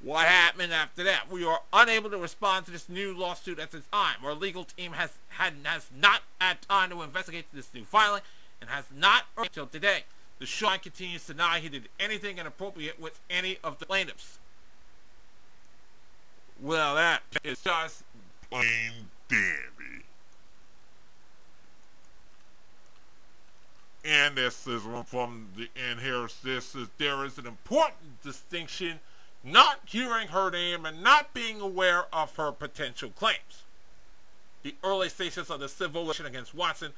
what 0.01 0.25
happened 0.25 0.73
after 0.73 1.03
that? 1.03 1.31
We 1.31 1.45
are 1.45 1.61
unable 1.71 2.09
to 2.09 2.17
respond 2.17 2.65
to 2.65 2.71
this 2.71 2.89
new 2.89 3.15
lawsuit 3.15 3.59
at 3.59 3.71
this 3.71 3.85
time. 3.91 4.17
Our 4.23 4.33
legal 4.33 4.63
team 4.63 4.93
has 4.93 5.11
had 5.29 5.53
has 5.65 5.89
not 5.95 6.23
had 6.41 6.61
time 6.63 6.89
to 6.89 7.03
investigate 7.03 7.45
this 7.53 7.71
new 7.75 7.85
filing 7.85 8.21
and 8.59 8.71
has 8.71 8.85
not 8.93 9.25
until 9.37 9.67
today. 9.67 10.05
Deshaun 10.41 10.81
continues 10.81 11.25
to 11.27 11.33
deny 11.33 11.59
he 11.59 11.69
did 11.69 11.89
anything 11.99 12.39
inappropriate 12.39 12.99
with 12.99 13.19
any 13.29 13.59
of 13.63 13.77
the 13.77 13.85
plaintiffs. 13.85 14.39
Well, 16.63 16.95
that 16.95 17.23
is 17.43 17.59
just 17.59 18.03
Plain 18.49 19.09
dandy. 19.27 20.05
And 24.05 24.37
this 24.37 24.65
is 24.65 24.81
from 25.07 25.49
the 25.57 25.67
and 25.75 25.99
here's 25.99 26.39
this 26.39 26.73
is 26.73 26.87
there 26.97 27.25
is 27.25 27.37
an 27.37 27.47
important 27.47 28.21
distinction 28.23 29.01
not 29.43 29.81
hearing 29.85 30.29
her 30.29 30.49
name 30.49 30.85
and 30.85 31.03
not 31.03 31.33
being 31.33 31.59
aware 31.59 32.05
of 32.13 32.33
her 32.37 32.53
potential 32.53 33.09
claims. 33.09 33.63
The 34.61 34.73
early 34.85 35.09
stages 35.09 35.49
of 35.49 35.59
the 35.59 35.67
civil 35.67 36.03
litigation 36.03 36.27
against 36.27 36.55
Watson 36.55 36.93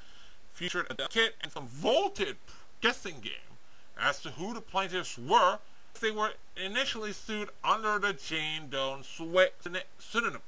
featured 0.53 0.85
a 0.91 1.07
kit 1.07 1.37
and 1.41 1.51
some 1.51 1.65
vaulted 1.65 2.37
guessing 2.81 3.15
game 3.19 3.57
as 3.99 4.21
to 4.21 4.29
who 4.29 4.53
the 4.53 4.61
plaintiffs 4.61 5.17
were. 5.17 5.57
They 6.01 6.11
were 6.11 6.33
initially 6.55 7.13
sued 7.13 7.49
under 7.63 7.97
the 7.97 8.13
Jane 8.13 8.69
Doe 8.69 9.01
pseudonym. 9.01 10.41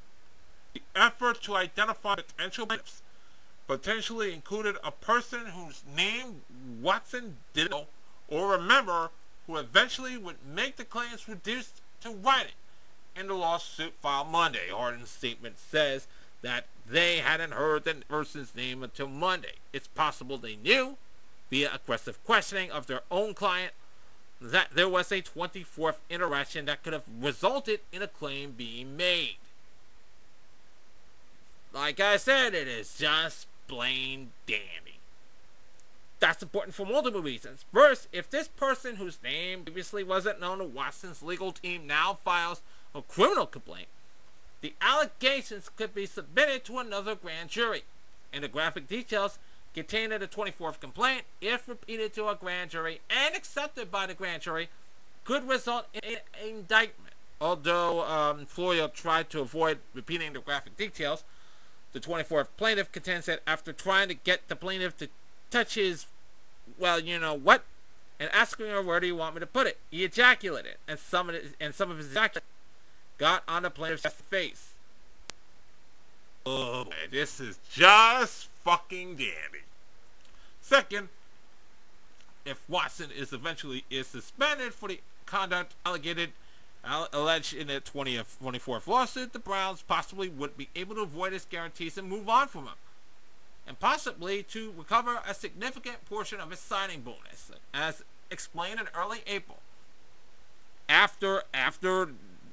The 0.73 0.81
effort 0.95 1.41
to 1.43 1.55
identify 1.55 2.15
potential 2.15 2.67
plaintiffs 2.67 3.01
potentially 3.67 4.33
included 4.33 4.75
a 4.83 4.91
person 4.91 5.47
whose 5.47 5.83
name 5.95 6.41
Watson 6.81 7.37
didn't 7.53 7.71
know 7.71 7.87
or 8.27 8.51
remember 8.51 9.09
who 9.47 9.57
eventually 9.57 10.17
would 10.17 10.37
make 10.45 10.75
the 10.75 10.85
claims 10.85 11.27
reduced 11.27 11.81
to 12.01 12.11
writing. 12.11 12.51
In 13.15 13.27
the 13.27 13.33
lawsuit 13.33 13.93
filed 14.01 14.27
Monday, 14.27 14.69
Hardin's 14.69 15.09
statement 15.09 15.57
says 15.57 16.07
that 16.43 16.67
they 16.87 17.17
hadn't 17.17 17.53
heard 17.53 17.83
the 17.83 17.95
person's 18.07 18.55
name 18.55 18.83
until 18.83 19.07
Monday. 19.07 19.55
It's 19.73 19.87
possible 19.87 20.37
they 20.37 20.55
knew, 20.55 20.97
via 21.49 21.73
aggressive 21.73 22.23
questioning 22.23 22.69
of 22.69 22.85
their 22.85 23.01
own 23.09 23.33
client, 23.33 23.73
that 24.39 24.69
there 24.73 24.89
was 24.89 25.11
a 25.11 25.21
24th 25.21 25.97
interaction 26.09 26.65
that 26.65 26.83
could 26.83 26.93
have 26.93 27.03
resulted 27.19 27.79
in 27.91 28.01
a 28.01 28.07
claim 28.07 28.51
being 28.51 28.95
made. 28.95 29.37
Like 31.73 31.99
I 31.99 32.17
said, 32.17 32.53
it 32.53 32.67
is 32.67 32.97
just 32.97 33.47
plain 33.67 34.31
dandy. 34.47 34.99
That's 36.19 36.41
important 36.41 36.75
for 36.75 36.85
multiple 36.85 37.21
reasons. 37.21 37.65
First, 37.71 38.07
if 38.11 38.29
this 38.29 38.47
person 38.47 38.95
whose 38.95 39.21
name 39.23 39.63
previously 39.63 40.03
wasn't 40.03 40.39
known 40.39 40.57
to 40.57 40.63
Watson's 40.63 41.21
legal 41.21 41.51
team 41.51 41.85
now 41.85 42.17
files 42.23 42.61
a 42.95 43.01
criminal 43.01 43.45
complaint, 43.45 43.87
the 44.61 44.73
allegations 44.81 45.69
could 45.75 45.93
be 45.93 46.07
submitted 46.07 46.63
to 46.65 46.79
another 46.79 47.13
grand 47.13 47.49
jury, 47.49 47.83
and 48.33 48.43
the 48.43 48.47
graphic 48.47 48.87
details 48.87 49.37
contained 49.77 50.11
in 50.11 50.19
the 50.19 50.27
24th 50.27 50.79
complaint, 50.79 51.21
if 51.39 51.67
repeated 51.67 52.11
to 52.11 52.27
a 52.27 52.33
grand 52.33 52.71
jury 52.71 52.99
and 53.11 53.35
accepted 53.35 53.91
by 53.91 54.07
the 54.07 54.13
grand 54.15 54.41
jury, 54.41 54.69
could 55.23 55.47
result 55.47 55.85
in 55.93 56.15
an 56.15 56.49
indictment. 56.49 57.13
Although 57.39 58.03
um, 58.07 58.47
Florio 58.47 58.87
tried 58.87 59.29
to 59.29 59.39
avoid 59.39 59.77
repeating 59.93 60.33
the 60.33 60.39
graphic 60.39 60.75
details, 60.77 61.23
the 61.93 61.99
24th 61.99 62.47
plaintiff 62.57 62.91
contends 62.91 63.27
that 63.27 63.41
after 63.45 63.71
trying 63.71 64.07
to 64.07 64.15
get 64.15 64.47
the 64.47 64.55
plaintiff 64.55 64.97
to 64.97 65.09
touch 65.51 65.75
his, 65.75 66.07
well, 66.79 66.99
you 66.99 67.19
know 67.19 67.35
what, 67.35 67.63
and 68.19 68.31
asking 68.33 68.65
her 68.65 68.81
where 68.81 68.99
do 68.99 69.05
you 69.05 69.15
want 69.15 69.35
me 69.35 69.41
to 69.41 69.45
put 69.45 69.67
it, 69.67 69.77
he 69.91 70.03
ejaculated, 70.03 70.77
and 70.87 70.97
some 70.97 71.29
of 71.29 71.35
his, 71.35 71.53
and 71.61 71.75
some 71.75 71.91
of 71.91 71.99
his 71.99 72.09
ejaculation 72.09 72.47
got 73.19 73.43
on 73.47 73.61
the 73.61 73.69
plaintiff's 73.69 74.11
face. 74.31 74.69
Oh, 76.47 76.87
this 77.11 77.39
is 77.39 77.59
just 77.71 78.49
fucking 78.67 79.15
dandy. 79.15 79.63
Second, 80.59 81.07
if 82.45 82.61
Watson 82.67 83.09
is 83.17 83.31
eventually 83.31 83.85
is 83.89 84.07
suspended 84.07 84.73
for 84.73 84.89
the 84.89 84.99
conduct 85.25 85.75
alleged 85.85 86.33
alleged 87.13 87.53
in 87.53 87.67
the 87.67 87.79
20th, 87.79 88.35
24th 88.43 88.87
lawsuit, 88.87 89.31
the 89.31 89.39
Browns 89.39 89.83
possibly 89.83 90.27
would 90.27 90.57
be 90.57 90.67
able 90.75 90.95
to 90.95 91.01
avoid 91.01 91.31
his 91.31 91.45
guarantees 91.45 91.97
and 91.97 92.09
move 92.09 92.27
on 92.27 92.49
from 92.49 92.63
him, 92.63 92.75
and 93.65 93.79
possibly 93.79 94.43
to 94.43 94.73
recover 94.77 95.21
a 95.25 95.33
significant 95.33 96.03
portion 96.03 96.41
of 96.41 96.51
his 96.51 96.59
signing 96.59 96.99
bonus, 96.99 97.49
as 97.73 98.03
explained 98.29 98.81
in 98.81 98.87
early 98.93 99.19
April. 99.27 99.59
After 100.89 101.43
after 101.53 102.09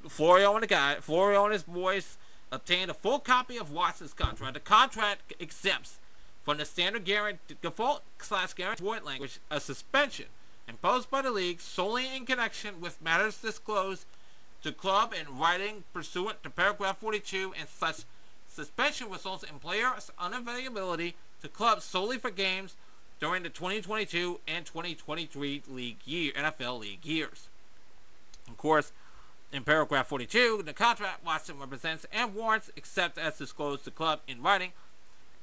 Florio 0.09 0.55
and 0.55 0.63
the 0.63 0.69
guy, 0.69 0.95
Florio 1.01 1.43
and 1.43 1.53
his 1.53 1.65
boys 1.65 2.19
obtained 2.53 2.89
a 2.89 2.95
full 2.95 3.19
copy 3.19 3.57
of 3.57 3.73
Watson's 3.73 4.15
contract. 4.15 4.55
The 4.55 4.61
contract 4.61 5.35
exempts 5.41 5.99
from 6.45 6.59
the 6.59 6.65
standard 6.65 7.05
default 7.63 8.03
slash 8.21 8.53
guarantee 8.53 8.85
language 8.85 9.39
a 9.51 9.59
suspension 9.59 10.27
imposed 10.69 11.11
by 11.11 11.23
the 11.23 11.31
league 11.31 11.61
solely 11.61 12.15
in 12.15 12.27
connection 12.27 12.81
with 12.81 13.03
matters 13.03 13.41
disclosed 13.41 14.05
to 14.63 14.73
club 14.73 15.13
in 15.13 15.39
writing 15.39 15.85
pursuant 15.93 16.43
to 16.43 16.51
paragraph 16.51 16.99
42 16.99 17.53
and 17.59 17.69
such 17.69 18.05
suspension 18.49 19.11
results 19.11 19.43
in 19.43 19.59
players' 19.59 20.11
unavailability 20.19 21.15
to 21.43 21.49
clubs 21.49 21.85
solely 21.85 22.19
for 22.19 22.31
games 22.31 22.75
during 23.21 23.43
the 23.43 23.49
2022 23.49 24.41
and 24.47 24.65
2023 24.65 25.63
league 25.69 25.99
year 26.05 26.33
NFL 26.33 26.81
league 26.81 27.05
years. 27.05 27.49
Of 28.49 28.57
course, 28.57 28.93
in 29.53 29.65
paragraph 29.65 30.09
42, 30.09 30.63
the 30.65 30.73
contract 30.73 31.25
Watson 31.25 31.59
represents 31.59 32.07
and 32.13 32.35
warrants, 32.35 32.71
except 32.77 33.19
as 33.19 33.39
disclosed 33.39 33.85
to 33.85 33.91
club 33.91 34.21
in 34.27 34.43
writing, 34.43 34.73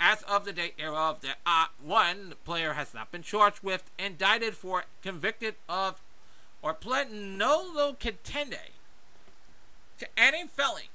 as 0.01 0.23
of 0.23 0.45
the 0.45 0.51
date 0.51 0.77
thereof, 0.77 1.21
the, 1.21 1.29
uh, 1.45 1.67
one 1.81 2.33
player 2.43 2.73
has 2.73 2.91
not 2.91 3.11
been 3.11 3.21
charged 3.21 3.59
with, 3.61 3.91
indicted 3.99 4.55
for, 4.55 4.85
convicted 5.03 5.53
of, 5.69 6.01
or 6.63 6.73
pled 6.73 7.11
nolo 7.11 7.93
contendere 7.93 8.73
to 9.99 10.07
any 10.17 10.47
felony 10.47 10.89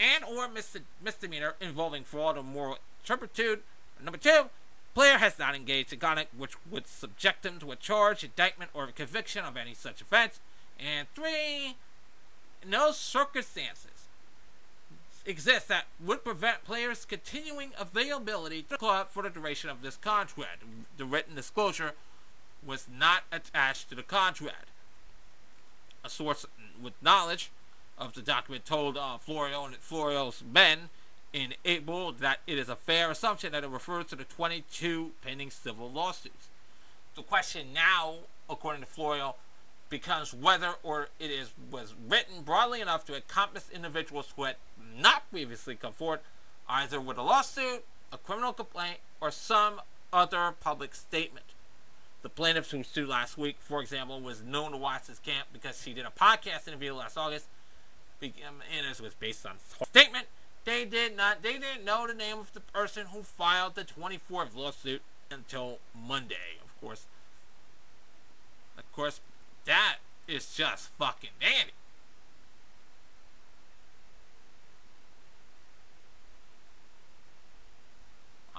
and 0.00 0.24
or 0.24 0.48
misdemeanor 1.00 1.54
involving 1.60 2.02
fraud 2.02 2.36
or 2.36 2.42
moral 2.42 2.78
turpitude. 3.04 3.60
Number 4.02 4.18
two, 4.18 4.50
player 4.94 5.18
has 5.18 5.38
not 5.38 5.54
engaged 5.54 5.92
in 5.92 6.00
conduct 6.00 6.34
which 6.36 6.54
would 6.68 6.88
subject 6.88 7.46
him 7.46 7.60
to 7.60 7.70
a 7.70 7.76
charge, 7.76 8.24
indictment, 8.24 8.72
or 8.74 8.86
conviction 8.88 9.44
of 9.44 9.56
any 9.56 9.74
such 9.74 10.00
offense. 10.00 10.40
And 10.78 11.06
three, 11.14 11.76
no 12.66 12.90
circumstances 12.90 13.99
exist 15.26 15.68
that 15.68 15.86
would 16.04 16.24
prevent 16.24 16.64
players' 16.64 17.04
continuing 17.04 17.70
availability 17.78 18.62
to 18.62 18.70
the 18.70 18.76
club 18.76 19.08
for 19.10 19.22
the 19.22 19.30
duration 19.30 19.70
of 19.70 19.82
this 19.82 19.96
contract. 19.96 20.62
The 20.96 21.04
written 21.04 21.34
disclosure 21.34 21.92
was 22.64 22.86
not 22.92 23.22
attached 23.32 23.88
to 23.90 23.94
the 23.94 24.02
contract. 24.02 24.68
A 26.04 26.10
source 26.10 26.46
with 26.82 26.94
knowledge 27.02 27.50
of 27.98 28.14
the 28.14 28.22
document 28.22 28.64
told 28.64 28.96
uh, 28.96 29.18
Florio 29.18 29.64
and 29.64 29.76
Florio's 29.76 30.42
men 30.50 30.88
in 31.32 31.54
April 31.64 32.12
that 32.12 32.40
it 32.46 32.58
is 32.58 32.68
a 32.68 32.76
fair 32.76 33.10
assumption 33.10 33.52
that 33.52 33.62
it 33.62 33.70
refers 33.70 34.06
to 34.06 34.16
the 34.16 34.24
22 34.24 35.12
pending 35.22 35.50
civil 35.50 35.90
lawsuits. 35.90 36.48
The 37.14 37.22
question 37.22 37.72
now, 37.72 38.14
according 38.48 38.82
to 38.82 38.86
Florio, 38.86 39.36
becomes 39.90 40.32
whether 40.32 40.74
or 40.82 41.08
it 41.18 41.30
is 41.30 41.50
was 41.70 41.94
written 42.08 42.42
broadly 42.42 42.80
enough 42.80 43.04
to 43.04 43.16
encompass 43.16 43.68
individuals 43.70 44.32
who 44.36 44.44
had 44.44 44.56
not 44.96 45.30
previously 45.30 45.74
come 45.74 45.92
forward, 45.92 46.20
either 46.68 47.00
with 47.00 47.18
a 47.18 47.22
lawsuit, 47.22 47.84
a 48.12 48.18
criminal 48.18 48.52
complaint, 48.52 48.98
or 49.20 49.30
some 49.30 49.80
other 50.12 50.54
public 50.60 50.94
statement. 50.94 51.46
The 52.22 52.28
plaintiff 52.28 52.70
who 52.70 52.82
sued 52.82 53.08
last 53.08 53.38
week, 53.38 53.56
for 53.60 53.80
example, 53.80 54.20
was 54.20 54.42
known 54.42 54.72
to 54.72 54.76
Watson's 54.76 55.18
camp 55.18 55.48
because 55.52 55.80
she 55.82 55.94
did 55.94 56.04
a 56.04 56.10
podcast 56.10 56.68
interview 56.68 56.92
last 56.92 57.16
August, 57.16 57.46
um, 58.22 58.28
and 58.76 58.86
it 58.86 59.00
was 59.00 59.14
based 59.14 59.46
on 59.46 59.52
a 59.80 59.84
statement. 59.86 60.26
They 60.64 60.84
did 60.84 61.16
not. 61.16 61.42
They 61.42 61.54
didn't 61.54 61.84
know 61.84 62.06
the 62.06 62.12
name 62.12 62.38
of 62.38 62.52
the 62.52 62.60
person 62.60 63.06
who 63.06 63.22
filed 63.22 63.74
the 63.74 63.84
24th 63.84 64.54
lawsuit 64.54 65.00
until 65.30 65.78
Monday, 65.94 66.58
of 66.62 66.78
course. 66.80 67.06
Of 68.76 68.92
course, 68.92 69.20
that 69.64 69.96
is 70.28 70.54
just 70.54 70.90
fucking 70.98 71.30
dandy. 71.40 71.72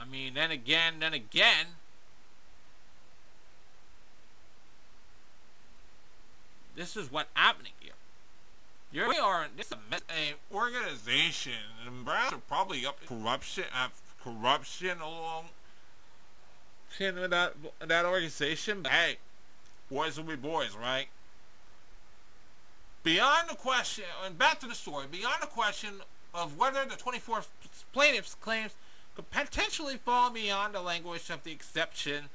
I 0.01 0.05
mean, 0.09 0.33
then 0.33 0.49
again, 0.49 0.95
then 0.99 1.13
again, 1.13 1.67
this 6.75 6.97
is 6.97 7.11
what's 7.11 7.29
happening 7.35 7.73
here. 7.79 7.91
You're, 8.91 9.07
we 9.07 9.17
are 9.17 9.47
this 9.55 9.71
a, 9.71 9.75
a 9.95 10.55
organization, 10.55 11.53
and 11.85 12.03
Browns 12.03 12.33
are 12.33 12.39
probably 12.39 12.85
up 12.85 12.97
corruption, 13.05 13.65
uh, 13.73 13.89
corruption 14.23 14.99
along 14.99 15.45
with 16.99 17.29
that 17.29 17.53
that 17.79 18.05
organization. 18.05 18.81
But 18.81 18.91
hey, 18.91 19.17
boys 19.89 20.17
will 20.17 20.25
be 20.25 20.35
boys, 20.35 20.75
right? 20.75 21.07
Beyond 23.03 23.49
the 23.49 23.55
question, 23.55 24.05
and 24.25 24.37
back 24.37 24.59
to 24.59 24.67
the 24.67 24.75
story, 24.75 25.05
beyond 25.09 25.41
the 25.41 25.47
question 25.47 26.01
of 26.33 26.57
whether 26.57 26.83
the 26.85 26.95
24 26.95 27.43
plaintiffs' 27.93 28.35
claims 28.35 28.73
could 29.15 29.30
potentially 29.30 29.97
fall 29.97 30.30
beyond 30.30 30.74
the 30.74 30.82
language 30.82 31.30
of 31.30 31.43
the 31.43 31.52
exception 31.52 32.26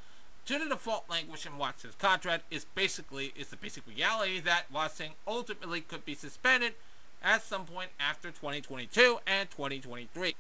to 0.46 0.58
the 0.58 0.68
default 0.68 1.10
language 1.10 1.44
in 1.44 1.58
Watson's 1.58 1.96
contract 1.96 2.44
is 2.50 2.64
basically 2.64 3.32
is 3.36 3.48
the 3.48 3.56
basic 3.56 3.86
reality 3.86 4.40
that 4.40 4.70
Watson 4.72 5.10
ultimately 5.26 5.80
could 5.80 6.04
be 6.04 6.14
suspended 6.14 6.74
at 7.22 7.42
some 7.42 7.64
point 7.64 7.90
after 7.98 8.28
2022 8.28 9.18
and 9.26 9.50
2023 9.50 10.36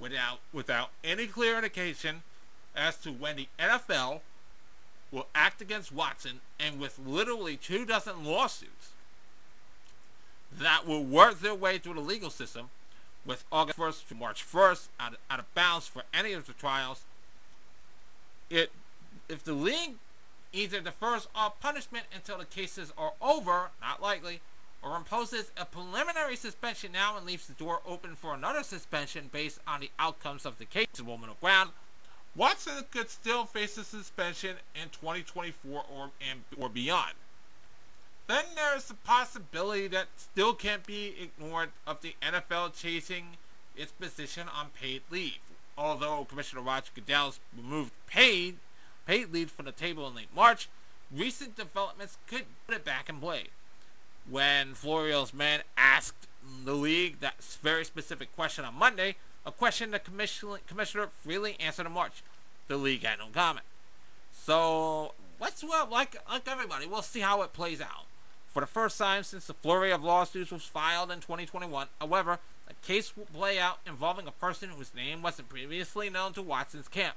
without 0.00 0.38
without 0.52 0.90
any 1.04 1.26
clear 1.26 1.56
indication 1.56 2.22
as 2.74 2.96
to 2.98 3.10
when 3.10 3.36
the 3.36 3.48
NFL 3.58 4.20
will 5.10 5.26
act 5.34 5.60
against 5.60 5.92
Watson 5.92 6.40
and 6.58 6.80
with 6.80 6.98
literally 7.04 7.56
two 7.56 7.84
dozen 7.84 8.24
lawsuits 8.24 8.92
that 10.58 10.86
will 10.86 11.04
work 11.04 11.40
their 11.40 11.54
way 11.54 11.76
through 11.76 11.94
the 11.94 12.00
legal 12.00 12.30
system 12.30 12.70
with 13.24 13.44
August 13.52 13.78
1st 13.78 14.08
to 14.08 14.14
March 14.14 14.44
1st 14.44 14.88
out 14.98 15.12
of, 15.12 15.18
out 15.30 15.38
of 15.38 15.54
bounds 15.54 15.86
for 15.86 16.02
any 16.12 16.32
of 16.32 16.46
the 16.46 16.52
trials. 16.52 17.02
It, 18.50 18.70
if 19.28 19.44
the 19.44 19.52
league 19.52 19.94
either 20.52 20.80
defers 20.80 21.28
all 21.34 21.56
punishment 21.60 22.04
until 22.14 22.38
the 22.38 22.44
cases 22.44 22.92
are 22.98 23.12
over, 23.20 23.70
not 23.80 24.02
likely, 24.02 24.40
or 24.82 24.96
imposes 24.96 25.50
a 25.56 25.64
preliminary 25.64 26.36
suspension 26.36 26.92
now 26.92 27.16
and 27.16 27.24
leaves 27.24 27.46
the 27.46 27.52
door 27.54 27.80
open 27.86 28.16
for 28.16 28.34
another 28.34 28.62
suspension 28.62 29.30
based 29.32 29.60
on 29.66 29.80
the 29.80 29.90
outcomes 29.98 30.44
of 30.44 30.58
the 30.58 30.64
case 30.64 30.86
Woman 31.04 31.30
of 31.30 31.40
Ground, 31.40 31.70
Watson 32.34 32.84
could 32.90 33.10
still 33.10 33.44
face 33.44 33.76
a 33.76 33.84
suspension 33.84 34.56
in 34.74 34.88
2024 34.88 35.84
or, 35.94 36.10
and, 36.28 36.40
or 36.58 36.68
beyond. 36.68 37.12
Then 38.26 38.44
there's 38.54 38.84
the 38.84 38.94
possibility 39.32 39.88
that 39.88 40.08
still 40.16 40.52
can't 40.52 40.86
be 40.86 41.14
ignored 41.20 41.70
of 41.86 42.02
the 42.02 42.14
NFL 42.22 42.74
chasing 42.78 43.24
its 43.74 43.90
position 43.92 44.46
on 44.54 44.68
paid 44.78 45.00
leave. 45.10 45.38
Although 45.78 46.26
Commissioner 46.28 46.60
Roger 46.60 46.90
Goodell's 46.94 47.40
removed 47.56 47.92
paid 48.06 48.56
paid 49.06 49.32
leave 49.32 49.50
from 49.50 49.64
the 49.64 49.72
table 49.72 50.06
in 50.06 50.14
late 50.14 50.28
March, 50.36 50.68
recent 51.10 51.56
developments 51.56 52.18
could 52.26 52.44
put 52.66 52.76
it 52.76 52.84
back 52.84 53.08
in 53.08 53.20
play. 53.20 53.44
When 54.28 54.74
Florio's 54.74 55.32
man 55.32 55.62
asked 55.76 56.28
the 56.64 56.74
league 56.74 57.20
that 57.20 57.42
very 57.62 57.84
specific 57.84 58.34
question 58.36 58.64
on 58.66 58.74
Monday, 58.74 59.16
a 59.46 59.50
question 59.50 59.92
the 59.92 59.98
commissioner, 59.98 60.58
commissioner 60.68 61.08
freely 61.24 61.56
answered 61.58 61.86
in 61.86 61.92
March. 61.92 62.22
The 62.68 62.76
league 62.76 63.02
had 63.02 63.18
no 63.18 63.28
comment. 63.32 63.64
So 64.32 65.14
let's 65.40 65.64
well, 65.64 65.88
like 65.90 66.16
like 66.30 66.46
everybody, 66.46 66.86
we'll 66.86 67.00
see 67.00 67.20
how 67.20 67.40
it 67.42 67.54
plays 67.54 67.80
out. 67.80 68.04
For 68.52 68.60
the 68.60 68.66
first 68.66 68.98
time 68.98 69.22
since 69.22 69.46
the 69.46 69.54
flurry 69.54 69.90
of 69.90 70.04
lawsuits 70.04 70.50
was 70.50 70.64
filed 70.64 71.10
in 71.10 71.20
2021, 71.20 71.86
however, 72.00 72.38
a 72.68 72.86
case 72.86 73.16
will 73.16 73.24
play 73.24 73.58
out 73.58 73.78
involving 73.86 74.26
a 74.26 74.32
person 74.32 74.70
whose 74.70 74.94
name 74.94 75.22
wasn't 75.22 75.48
previously 75.48 76.10
known 76.10 76.34
to 76.34 76.42
Watson's 76.42 76.88
camp. 76.88 77.16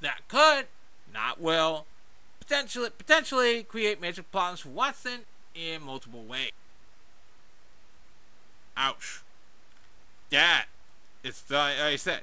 That 0.00 0.26
could, 0.28 0.66
not 1.12 1.40
will, 1.40 1.84
potentially 2.40 2.88
potentially 2.96 3.62
create 3.62 4.00
major 4.00 4.22
problems 4.22 4.60
for 4.60 4.70
Watson 4.70 5.20
in 5.54 5.82
multiple 5.82 6.22
ways. 6.22 6.52
Ouch. 8.76 9.22
That 10.30 10.66
is 11.22 11.42
like 11.50 11.78
I 11.78 11.96
said, 11.96 12.22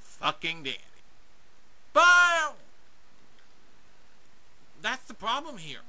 fucking 0.00 0.62
dandy. 0.62 0.78
But 1.92 2.54
that's 4.80 5.04
the 5.04 5.14
problem 5.14 5.58
here. 5.58 5.80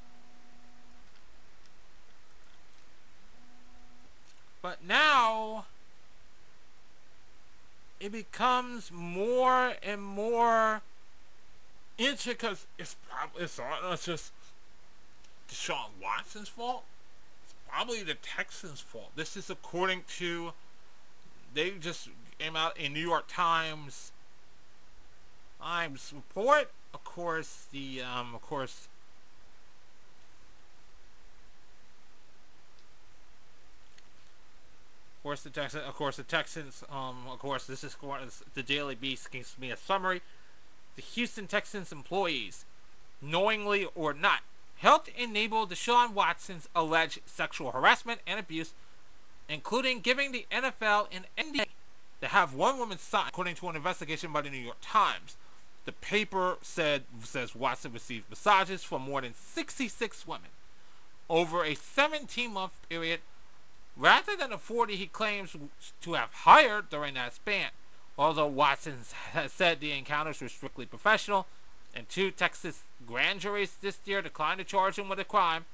But 4.62 4.84
now 4.86 5.66
it 8.00 8.12
becomes 8.12 8.92
more 8.92 9.74
and 9.84 10.02
more 10.02 10.82
interesting 11.98 12.34
because 12.34 12.66
it's 12.78 12.96
probably 13.10 13.44
it's 13.44 13.58
not 13.58 14.02
just 14.02 14.32
Deshaun 15.50 15.90
Watson's 16.02 16.48
fault. 16.48 16.84
It's 17.44 17.54
probably 17.68 18.04
the 18.04 18.16
Texans' 18.16 18.80
fault. 18.80 19.12
This 19.16 19.36
is 19.36 19.50
according 19.50 20.04
to 20.18 20.54
they 21.54 21.72
just 21.72 22.10
came 22.40 22.56
out 22.56 22.78
in 22.78 22.94
New 22.94 23.08
York 23.08 23.26
Times 23.28 24.12
Times 25.62 26.12
report. 26.16 26.72
Of 26.94 27.04
course, 27.04 27.68
the 27.72 28.02
um, 28.02 28.34
of 28.34 28.42
course 28.42 28.88
Of 35.22 35.24
course, 35.24 35.44
the 35.44 35.52
Texans. 35.52 35.84
Of 35.88 35.94
course, 35.94 36.18
the 36.18 36.24
Texans. 36.24 36.84
Um, 36.92 37.28
of 37.30 37.38
course, 37.38 37.68
this 37.68 37.84
is 37.84 37.96
the 38.56 38.64
Daily 38.64 38.96
Beast 38.96 39.30
gives 39.30 39.56
me 39.60 39.70
a 39.70 39.78
summary. 39.78 40.24
The 40.96 41.04
Houston 41.04 41.46
Texans 41.46 41.92
employees, 41.92 42.66
knowingly 43.22 43.88
or 43.94 44.16
not, 44.16 44.40
helped 44.78 45.10
enable 45.10 45.68
Deshaun 45.68 46.14
Watson's 46.14 46.68
alleged 46.74 47.20
sexual 47.28 47.72
harassment 47.72 48.22
and 48.26 48.40
abuse, 48.40 48.74
including 49.48 50.00
giving 50.00 50.32
the 50.32 50.48
NFL 50.52 51.06
and 51.12 51.26
NDA 51.38 51.68
to 52.22 52.28
have 52.28 52.56
one 52.56 52.80
woman 52.80 52.98
sign, 52.98 53.28
according 53.28 53.54
to 53.58 53.70
an 53.70 53.76
investigation 53.76 54.34
by 54.34 54.42
the 54.42 54.50
New 54.50 54.58
York 54.58 54.78
Times. 54.82 55.38
The 55.86 55.92
paper 55.92 56.58
said 56.64 57.04
says 57.22 57.54
Watson 57.54 57.94
received 57.94 58.28
massages 58.28 58.84
from 58.84 59.04
more 59.04 59.22
than 59.22 59.36
66 59.36 60.26
women 60.26 60.50
over 61.30 61.64
a 61.64 61.76
17-month 61.76 62.90
period 62.90 63.20
rather 64.02 64.36
than 64.36 64.50
the 64.50 64.58
40 64.58 64.96
he 64.96 65.06
claims 65.06 65.56
to 66.02 66.14
have 66.14 66.34
hired 66.34 66.90
during 66.90 67.14
that 67.14 67.36
span. 67.36 67.70
Although 68.18 68.48
Watson 68.48 68.98
has 69.32 69.54
said 69.54 69.80
the 69.80 69.92
encounters 69.92 70.42
were 70.42 70.50
strictly 70.50 70.88
professional, 70.88 71.46
and 71.96 72.10
two 72.10 72.32
Texas 72.32 72.82
grand 73.06 73.42
juries 73.42 73.76
this 73.80 74.00
year 74.06 74.22
declined 74.22 74.58
to 74.58 74.64
charge 74.64 74.98
him 74.98 75.08
with 75.08 75.20
a 75.20 75.24
crime, 75.24 75.66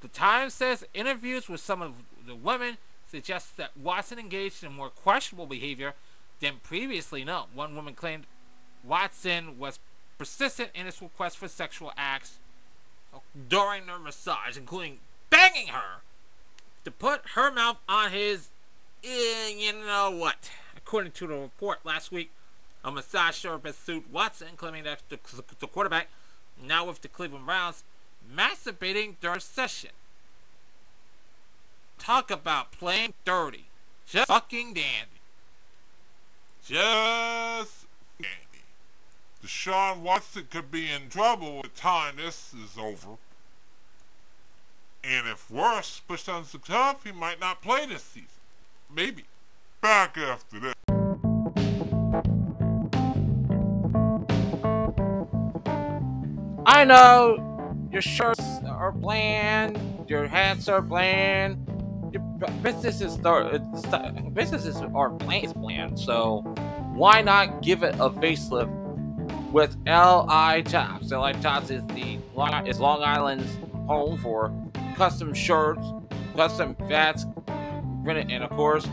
the 0.00 0.08
Times 0.08 0.52
says 0.52 0.84
interviews 0.94 1.48
with 1.48 1.60
some 1.60 1.80
of 1.80 1.94
the 2.26 2.34
women 2.34 2.78
suggest 3.08 3.56
that 3.56 3.76
Watson 3.76 4.18
engaged 4.18 4.64
in 4.64 4.72
more 4.72 4.88
questionable 4.88 5.46
behavior 5.46 5.94
than 6.40 6.54
previously 6.62 7.22
known. 7.24 7.46
One 7.54 7.76
woman 7.76 7.94
claimed 7.94 8.24
Watson 8.82 9.58
was 9.58 9.78
persistent 10.18 10.70
in 10.74 10.86
his 10.86 11.00
request 11.00 11.38
for 11.38 11.48
sexual 11.48 11.92
acts 11.96 12.38
during 13.48 13.86
their 13.86 13.98
massage, 13.98 14.56
including 14.56 14.98
banging 15.28 15.68
her 15.68 16.02
to 16.84 16.90
put 16.90 17.22
her 17.34 17.50
mouth 17.50 17.78
on 17.88 18.10
his, 18.10 18.48
eh, 19.04 19.48
you 19.56 19.72
know 19.72 20.10
what. 20.10 20.50
According 20.76 21.12
to 21.12 21.26
the 21.26 21.34
report 21.34 21.80
last 21.84 22.10
week, 22.10 22.30
a 22.84 22.90
massage 22.90 23.42
therapist 23.42 23.84
sued 23.84 24.12
Watson, 24.12 24.48
claiming 24.56 24.84
that 24.84 25.00
the, 25.08 25.18
the 25.58 25.66
quarterback, 25.66 26.08
now 26.62 26.86
with 26.86 27.02
the 27.02 27.08
Cleveland 27.08 27.46
Browns, 27.46 27.84
masturbating 28.34 29.16
during 29.20 29.40
session. 29.40 29.90
Talk 31.98 32.30
about 32.30 32.72
playing 32.72 33.14
dirty. 33.24 33.66
Just 34.06 34.28
fucking 34.28 34.74
dandy. 34.74 35.20
Just 36.66 37.86
dandy. 38.18 38.64
Deshaun 39.44 40.00
Watson 40.00 40.46
could 40.50 40.70
be 40.70 40.90
in 40.90 41.08
trouble 41.10 41.56
by 41.56 41.62
the 41.62 41.68
time 41.68 42.16
this 42.16 42.54
is 42.54 42.78
over. 42.78 43.18
And 45.02 45.26
if 45.26 45.50
worse 45.50 46.00
push 46.06 46.24
comes 46.24 46.52
to 46.52 46.58
tough, 46.58 47.04
he 47.04 47.12
might 47.12 47.40
not 47.40 47.62
play 47.62 47.86
this 47.86 48.02
season. 48.02 48.28
Maybe. 48.94 49.24
Back 49.80 50.18
after 50.18 50.60
this. 50.60 50.74
I 56.66 56.84
know 56.84 57.88
your 57.90 58.02
shirts 58.02 58.44
are 58.68 58.92
bland, 58.92 59.78
your 60.08 60.26
hats 60.26 60.68
are 60.68 60.82
bland, 60.82 61.66
your 62.12 62.22
businesses 62.62 63.18
are 63.24 63.58
businesses 64.32 64.76
are 64.94 65.10
bland, 65.10 65.54
bland. 65.54 65.98
So 65.98 66.42
why 66.94 67.22
not 67.22 67.62
give 67.62 67.82
it 67.82 67.94
a 67.94 68.10
facelift 68.10 68.70
with 69.50 69.76
LI 69.86 70.62
Tops? 70.62 71.10
LI 71.10 71.32
Tops 71.40 71.70
is 71.70 71.84
the 71.88 72.18
is 72.66 72.80
Long 72.80 73.02
Island's 73.02 73.56
home 73.86 74.18
for 74.18 74.52
custom 75.00 75.32
shirts, 75.32 75.94
custom 76.36 76.76
hats, 76.90 77.24
and 78.06 78.44
of 78.44 78.50
course, 78.50 78.86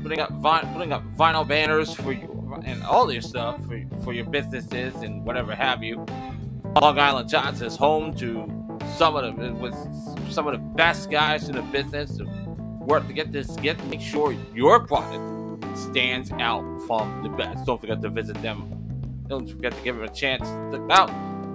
putting 0.00 0.20
up 0.20 0.30
putting 0.72 0.92
up 0.92 1.02
vinyl 1.16 1.46
banners 1.46 1.92
for 1.92 2.12
you 2.12 2.62
and 2.64 2.80
all 2.84 3.12
your 3.12 3.20
stuff 3.20 3.60
for, 3.66 3.82
for 4.04 4.12
your 4.12 4.24
businesses 4.24 4.94
and 5.02 5.24
whatever 5.24 5.52
have 5.52 5.82
you. 5.82 5.96
Long 6.80 6.96
Island 6.96 7.28
Tops 7.28 7.60
is 7.60 7.74
home 7.74 8.14
to 8.18 8.46
some 8.96 9.16
of 9.16 9.36
the 9.36 9.52
with 9.54 9.74
some 10.30 10.46
of 10.46 10.52
the 10.52 10.60
best 10.76 11.10
guys 11.10 11.48
in 11.48 11.56
the 11.56 11.62
business 11.62 12.18
to 12.18 12.24
work 12.86 13.04
to 13.08 13.12
get 13.12 13.32
this 13.32 13.56
get 13.56 13.84
make 13.86 14.00
sure 14.00 14.36
your 14.54 14.86
product 14.86 15.66
stands 15.76 16.30
out 16.38 16.62
from 16.86 17.24
the 17.24 17.30
best. 17.30 17.66
Don't 17.66 17.80
forget 17.80 18.00
to 18.00 18.10
visit 18.10 18.40
them. 18.42 19.24
Don't 19.26 19.50
forget 19.50 19.72
to 19.72 19.82
give 19.82 19.96
them 19.96 20.04
a 20.04 20.08
chance 20.08 20.46
to 20.46 20.78
look 20.78 20.88
out. 20.88 21.10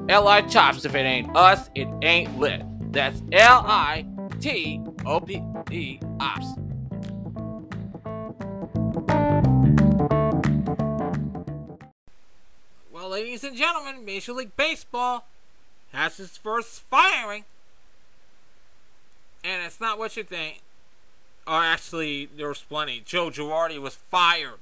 Li 0.10 0.50
Chops. 0.50 0.84
If 0.84 0.94
it 0.94 1.06
ain't 1.06 1.34
us, 1.38 1.70
it 1.74 1.88
ain't 2.02 2.38
lit. 2.38 2.64
That's 2.98 3.22
L 3.32 3.64
I 3.68 4.08
T 4.40 4.82
O 5.06 5.20
P 5.20 5.40
E 5.70 6.00
Ops. 6.20 6.48
Well, 12.92 13.10
ladies 13.10 13.44
and 13.44 13.56
gentlemen, 13.56 14.04
Major 14.04 14.34
League 14.34 14.56
Baseball 14.58 15.26
has 15.94 16.20
its 16.20 16.38
first 16.38 16.82
firing. 16.90 17.44
And 19.44 19.64
it's 19.64 19.80
not 19.80 20.00
what 20.00 20.18
you 20.18 20.24
think. 20.24 20.64
Or 21.46 21.64
actually, 21.64 22.26
there 22.36 22.48
was 22.48 22.64
plenty. 22.64 23.04
Joe 23.06 23.30
Girardi 23.30 23.80
was 23.80 23.94
fired 23.94 24.62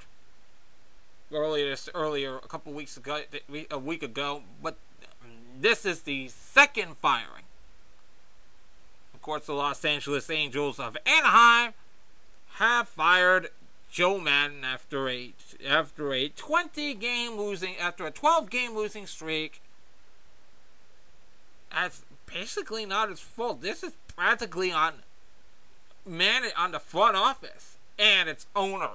earlier, 1.32 1.70
this, 1.70 1.88
earlier 1.96 2.36
a 2.36 2.50
couple 2.50 2.74
weeks 2.74 2.98
ago, 2.98 3.22
a 3.72 3.80
week 3.80 4.04
ago. 4.04 4.42
But 4.62 4.76
this 5.58 5.86
is 5.86 6.02
the 6.02 6.28
second 6.28 6.98
firing. 6.98 7.45
Course, 9.26 9.48
the 9.48 9.54
Los 9.54 9.84
Angeles 9.84 10.30
Angels 10.30 10.80
of 10.80 10.96
Anaheim 11.04 11.74
have 12.58 12.88
fired 12.88 13.50
Joe 13.90 14.20
Maddon 14.20 14.64
after 14.64 15.10
a 15.10 15.34
after 15.68 16.14
a 16.14 16.30
20 16.30 16.94
game 16.94 17.32
losing 17.36 17.76
after 17.78 18.06
a 18.06 18.12
12 18.12 18.52
game 18.52 18.76
losing 18.76 19.08
streak. 19.08 19.64
That's 21.72 22.04
basically 22.32 22.86
not 22.86 23.10
his 23.10 23.20
fault. 23.20 23.62
This 23.62 23.82
is 23.82 23.94
practically 24.16 24.72
on 24.72 24.94
man 26.06 26.44
on 26.56 26.72
the 26.72 26.80
front 26.80 27.18
office 27.18 27.78
and 27.98 28.30
its 28.30 28.46
owner, 28.56 28.92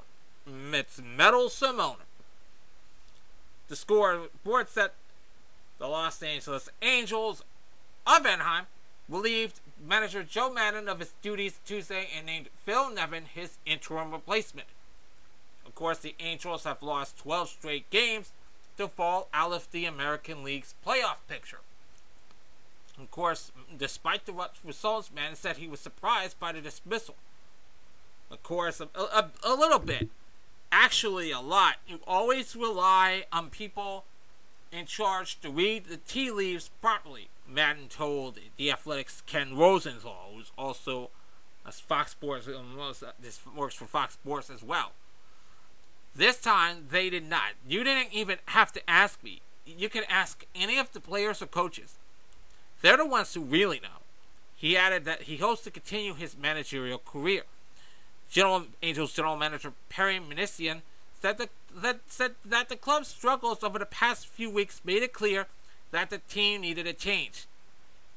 its 0.46 1.02
meddlesome 1.02 1.80
owner. 1.80 2.06
The 3.66 3.74
score 3.74 4.28
board 4.44 4.68
set 4.68 4.94
the 5.80 5.88
Los 5.88 6.22
Angeles 6.22 6.68
Angels 6.82 7.42
of 8.06 8.24
Anaheim 8.24 8.66
relieved 9.08 9.58
manager 9.86 10.22
Joe 10.22 10.52
Maddon 10.52 10.88
of 10.88 10.98
his 11.00 11.12
duties 11.22 11.60
Tuesday 11.64 12.08
and 12.16 12.26
named 12.26 12.48
Phil 12.64 12.90
Nevin 12.90 13.24
his 13.24 13.58
interim 13.64 14.12
replacement. 14.12 14.68
Of 15.66 15.74
course, 15.74 15.98
the 15.98 16.14
Angels 16.20 16.64
have 16.64 16.82
lost 16.82 17.18
12 17.18 17.48
straight 17.48 17.90
games 17.90 18.32
to 18.76 18.88
fall 18.88 19.28
out 19.32 19.52
of 19.52 19.70
the 19.70 19.84
American 19.84 20.42
League's 20.42 20.74
playoff 20.86 21.16
picture. 21.28 21.60
Of 22.98 23.10
course, 23.10 23.50
despite 23.76 24.26
the 24.26 24.34
results, 24.64 25.10
Maddon 25.14 25.36
said 25.36 25.56
he 25.56 25.68
was 25.68 25.80
surprised 25.80 26.38
by 26.38 26.52
the 26.52 26.60
dismissal. 26.60 27.14
Of 28.30 28.42
course, 28.42 28.80
a, 28.80 28.88
a, 28.94 29.30
a 29.44 29.54
little 29.54 29.78
bit. 29.78 30.08
Actually, 30.70 31.30
a 31.30 31.40
lot. 31.40 31.76
You 31.86 32.00
always 32.06 32.54
rely 32.54 33.24
on 33.32 33.50
people 33.50 34.04
in 34.72 34.86
charge 34.86 35.40
to 35.40 35.50
read 35.50 35.86
the 35.86 35.96
tea 35.96 36.30
leaves 36.30 36.70
properly. 36.80 37.28
Maddon 37.48 37.88
told 37.88 38.38
the 38.56 38.70
Athletics' 38.70 39.22
Ken 39.26 39.56
Rosenthal, 39.56 40.30
who's 40.34 40.52
also 40.56 41.10
a 41.66 41.72
Fox 41.72 42.12
Sports, 42.12 42.46
um, 42.46 42.78
this 43.20 43.40
works 43.56 43.74
for 43.74 43.86
Fox 43.86 44.14
Sports 44.14 44.50
as 44.50 44.62
well. 44.62 44.92
This 46.14 46.40
time 46.40 46.86
they 46.90 47.10
did 47.10 47.28
not. 47.28 47.52
You 47.66 47.84
didn't 47.84 48.12
even 48.12 48.38
have 48.46 48.72
to 48.72 48.90
ask 48.90 49.22
me. 49.22 49.40
You 49.66 49.88
can 49.88 50.04
ask 50.08 50.44
any 50.54 50.78
of 50.78 50.92
the 50.92 51.00
players 51.00 51.42
or 51.42 51.46
coaches. 51.46 51.94
They're 52.82 52.96
the 52.96 53.06
ones 53.06 53.34
who 53.34 53.42
really 53.42 53.80
know. 53.80 54.00
He 54.56 54.76
added 54.76 55.04
that 55.04 55.22
he 55.22 55.36
hopes 55.36 55.62
to 55.62 55.70
continue 55.70 56.14
his 56.14 56.36
managerial 56.36 56.98
career. 56.98 57.42
General 58.30 58.66
Angels 58.82 59.12
general 59.12 59.36
manager 59.36 59.72
Perry 59.88 60.20
Minasian 60.20 60.82
said 61.20 61.38
that, 61.38 61.50
that 61.74 62.00
said 62.06 62.32
that 62.44 62.68
the 62.68 62.76
club's 62.76 63.08
struggles 63.08 63.62
over 63.62 63.78
the 63.78 63.86
past 63.86 64.26
few 64.26 64.50
weeks 64.50 64.80
made 64.84 65.02
it 65.02 65.12
clear 65.12 65.46
that 65.90 66.10
the 66.10 66.18
team 66.18 66.62
needed 66.62 66.86
a 66.86 66.92
change. 66.92 67.46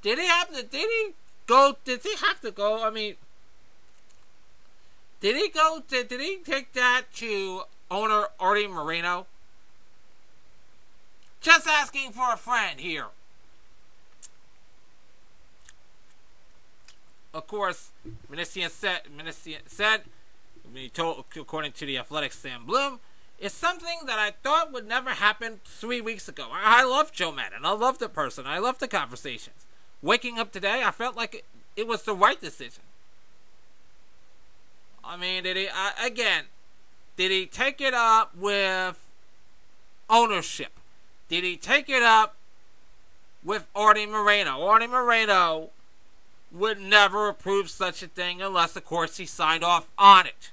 Did 0.02 0.20
he 0.20 0.28
have 0.28 0.50
to? 0.50 0.64
Did 0.64 0.90
he 0.90 1.14
go? 1.48 1.78
Did 1.84 2.02
he 2.04 2.16
have 2.26 2.42
to 2.42 2.52
go? 2.52 2.84
I 2.84 2.90
mean, 2.90 3.16
did 5.22 5.36
he 5.36 5.50
go? 5.50 5.82
Did, 5.88 6.10
did 6.10 6.20
he 6.20 6.38
take 6.44 6.74
that 6.74 7.04
to 7.16 7.64
owner 7.90 8.26
Arte 8.40 8.68
Moreno? 8.68 9.28
Just 11.42 11.68
asking 11.68 12.12
for 12.12 12.34
a 12.34 12.38
friend 12.38 12.80
here. 12.80 13.08
Of 17.34 17.48
course, 17.48 17.90
Minasian 18.32 18.70
said, 18.70 19.02
Minasian 19.18 19.58
said, 19.66 20.02
he 20.74 20.88
told, 20.88 21.26
according 21.36 21.72
to 21.74 21.86
the 21.86 21.98
Athletics, 21.98 22.38
Sam 22.38 22.66
Blum, 22.66 23.00
it's 23.40 23.56
something 23.56 24.00
that 24.06 24.20
I 24.20 24.32
thought 24.32 24.72
would 24.72 24.88
never 24.88 25.12
happen 25.12 25.60
three 25.66 26.02
weeks 26.02 26.28
ago. 26.30 26.48
I, 26.52 26.84
love 26.84 27.12
Joe 27.12 27.32
Maddon. 27.32 27.66
I 27.66 27.74
love 27.74 28.00
the 28.00 28.10
person. 28.10 28.46
I 28.48 28.60
love 28.60 28.80
the 28.80 28.88
conversations. 28.88 29.66
Waking 30.02 30.40
up 30.40 30.52
today, 30.52 30.84
I 30.84 30.92
felt 30.92 31.16
like 31.16 31.36
it, 31.36 31.46
it 31.76 31.88
was 31.88 32.04
the 32.04 32.16
right 32.16 32.40
decision. 32.40 32.84
I 35.04 35.18
mean, 35.18 35.44
did 35.44 35.58
he, 35.58 35.68
uh, 35.68 35.92
again, 36.02 36.46
did 37.18 37.32
he 37.32 37.46
take 37.46 37.82
it 37.82 37.94
up 37.94 38.36
with 38.36 38.98
ownership? 40.10 40.72
Did 41.28 41.44
he 41.44 41.58
take 41.58 41.90
it 41.90 42.04
up 42.04 42.36
with 43.44 43.68
Arte 43.76 44.06
Moreno? 44.06 44.66
Arte 44.66 44.88
Moreno 44.88 45.72
would 46.52 46.80
never 46.80 47.28
approve 47.28 47.70
such 47.70 48.04
a 48.04 48.08
thing 48.08 48.42
unless, 48.42 48.76
of 48.76 48.86
course, 48.86 49.18
he 49.18 49.26
signed 49.26 49.64
off 49.64 49.88
on 49.98 50.28
it. 50.28 50.52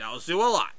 Tells 0.00 0.28
you 0.28 0.40
a 0.40 0.48
lot. 0.48 0.72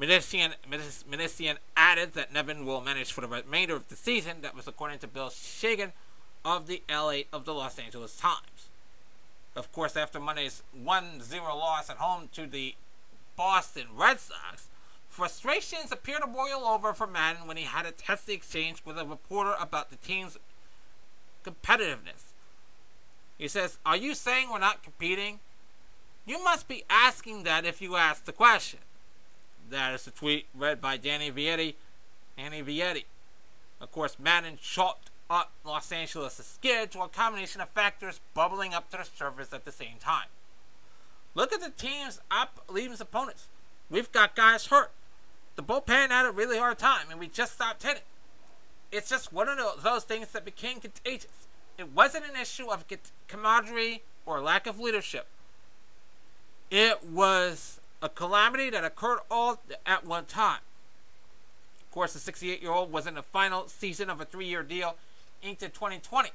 Minasian, 0.00 1.56
added 1.76 2.14
that 2.14 2.32
Nevin 2.32 2.64
will 2.64 2.80
manage 2.80 3.12
for 3.12 3.20
the 3.20 3.28
remainder 3.28 3.76
of 3.76 3.90
the 3.90 3.96
season. 3.96 4.38
That 4.40 4.56
was 4.56 4.66
according 4.66 5.00
to 5.00 5.06
Bill 5.06 5.28
Shaikin 5.28 5.92
of 6.42 6.66
the 6.66 6.82
LA 6.88 7.24
of 7.34 7.44
the 7.44 7.52
Los 7.52 7.78
Angeles 7.78 8.16
Times. 8.16 8.70
Of 9.54 9.70
course, 9.72 9.94
after 9.94 10.18
Monday's 10.18 10.62
1 10.72 11.20
0 11.20 11.44
loss 11.54 11.90
at 11.90 11.98
home 11.98 12.30
to 12.32 12.46
the 12.46 12.76
Boston 13.36 13.88
Red 13.94 14.18
Sox, 14.20 14.68
frustrations 15.10 15.92
appeared 15.92 16.22
to 16.22 16.26
boil 16.26 16.64
over 16.64 16.94
for 16.94 17.06
Maddon 17.06 17.46
when 17.46 17.58
he 17.58 17.64
had 17.64 17.84
a 17.84 17.92
testy 17.92 18.32
exchange 18.32 18.82
with 18.86 18.98
a 18.98 19.04
reporter 19.04 19.54
about 19.60 19.90
the 19.90 19.96
team's 19.96 20.38
competitiveness. 21.44 22.32
He 23.36 23.48
says, 23.48 23.76
Are 23.84 23.98
you 23.98 24.14
saying 24.14 24.48
we're 24.50 24.60
not 24.60 24.82
competing? 24.82 25.40
You 26.30 26.40
must 26.44 26.68
be 26.68 26.84
asking 26.88 27.42
that 27.42 27.64
if 27.64 27.82
you 27.82 27.96
ask 27.96 28.24
the 28.24 28.30
question. 28.30 28.78
That 29.68 29.92
is 29.94 30.06
a 30.06 30.12
tweet 30.12 30.46
read 30.54 30.80
by 30.80 30.96
Danny 30.96 31.28
Vietti. 31.32 31.74
Danny 32.38 32.62
Vietti. 32.62 33.02
Of 33.80 33.90
course, 33.90 34.16
Maddon 34.16 34.56
chalked 34.62 35.10
up 35.28 35.50
Los 35.64 35.90
Angeles' 35.90 36.34
skid 36.34 36.92
to 36.92 37.00
a 37.00 37.08
combination 37.08 37.60
of 37.60 37.68
factors 37.70 38.20
bubbling 38.32 38.72
up 38.72 38.92
to 38.92 38.98
the 38.98 39.02
surface 39.02 39.52
at 39.52 39.64
the 39.64 39.72
same 39.72 39.96
time. 39.98 40.28
Look 41.34 41.52
at 41.52 41.62
the 41.62 41.70
teams 41.70 42.20
up 42.30 42.62
leading 42.68 42.96
opponents. 43.00 43.48
We've 43.90 44.12
got 44.12 44.36
guys 44.36 44.66
hurt. 44.66 44.92
The 45.56 45.64
bullpen 45.64 46.10
had 46.10 46.26
a 46.26 46.30
really 46.30 46.58
hard 46.58 46.78
time, 46.78 47.10
and 47.10 47.18
we 47.18 47.26
just 47.26 47.54
stopped 47.54 47.82
hitting. 47.82 48.04
It's 48.92 49.10
just 49.10 49.32
one 49.32 49.48
of 49.48 49.82
those 49.82 50.04
things 50.04 50.28
that 50.28 50.44
became 50.44 50.78
contagious. 50.78 51.48
It 51.76 51.92
wasn't 51.92 52.26
an 52.26 52.40
issue 52.40 52.70
of 52.70 52.84
camaraderie 53.26 54.02
or 54.24 54.40
lack 54.40 54.68
of 54.68 54.78
leadership. 54.78 55.26
It 56.70 57.04
was 57.04 57.80
a 58.00 58.08
calamity 58.08 58.70
that 58.70 58.84
occurred 58.84 59.20
all 59.30 59.60
at 59.84 60.06
one 60.06 60.24
time. 60.24 60.60
Of 61.82 61.90
course, 61.90 62.12
the 62.12 62.20
68 62.20 62.62
year 62.62 62.70
old 62.70 62.92
was 62.92 63.06
in 63.06 63.14
the 63.14 63.22
final 63.22 63.66
season 63.68 64.08
of 64.08 64.20
a 64.20 64.24
three 64.24 64.46
year 64.46 64.62
deal 64.62 64.96
inked 65.42 65.62
in 65.62 65.70
2020. 65.72 66.30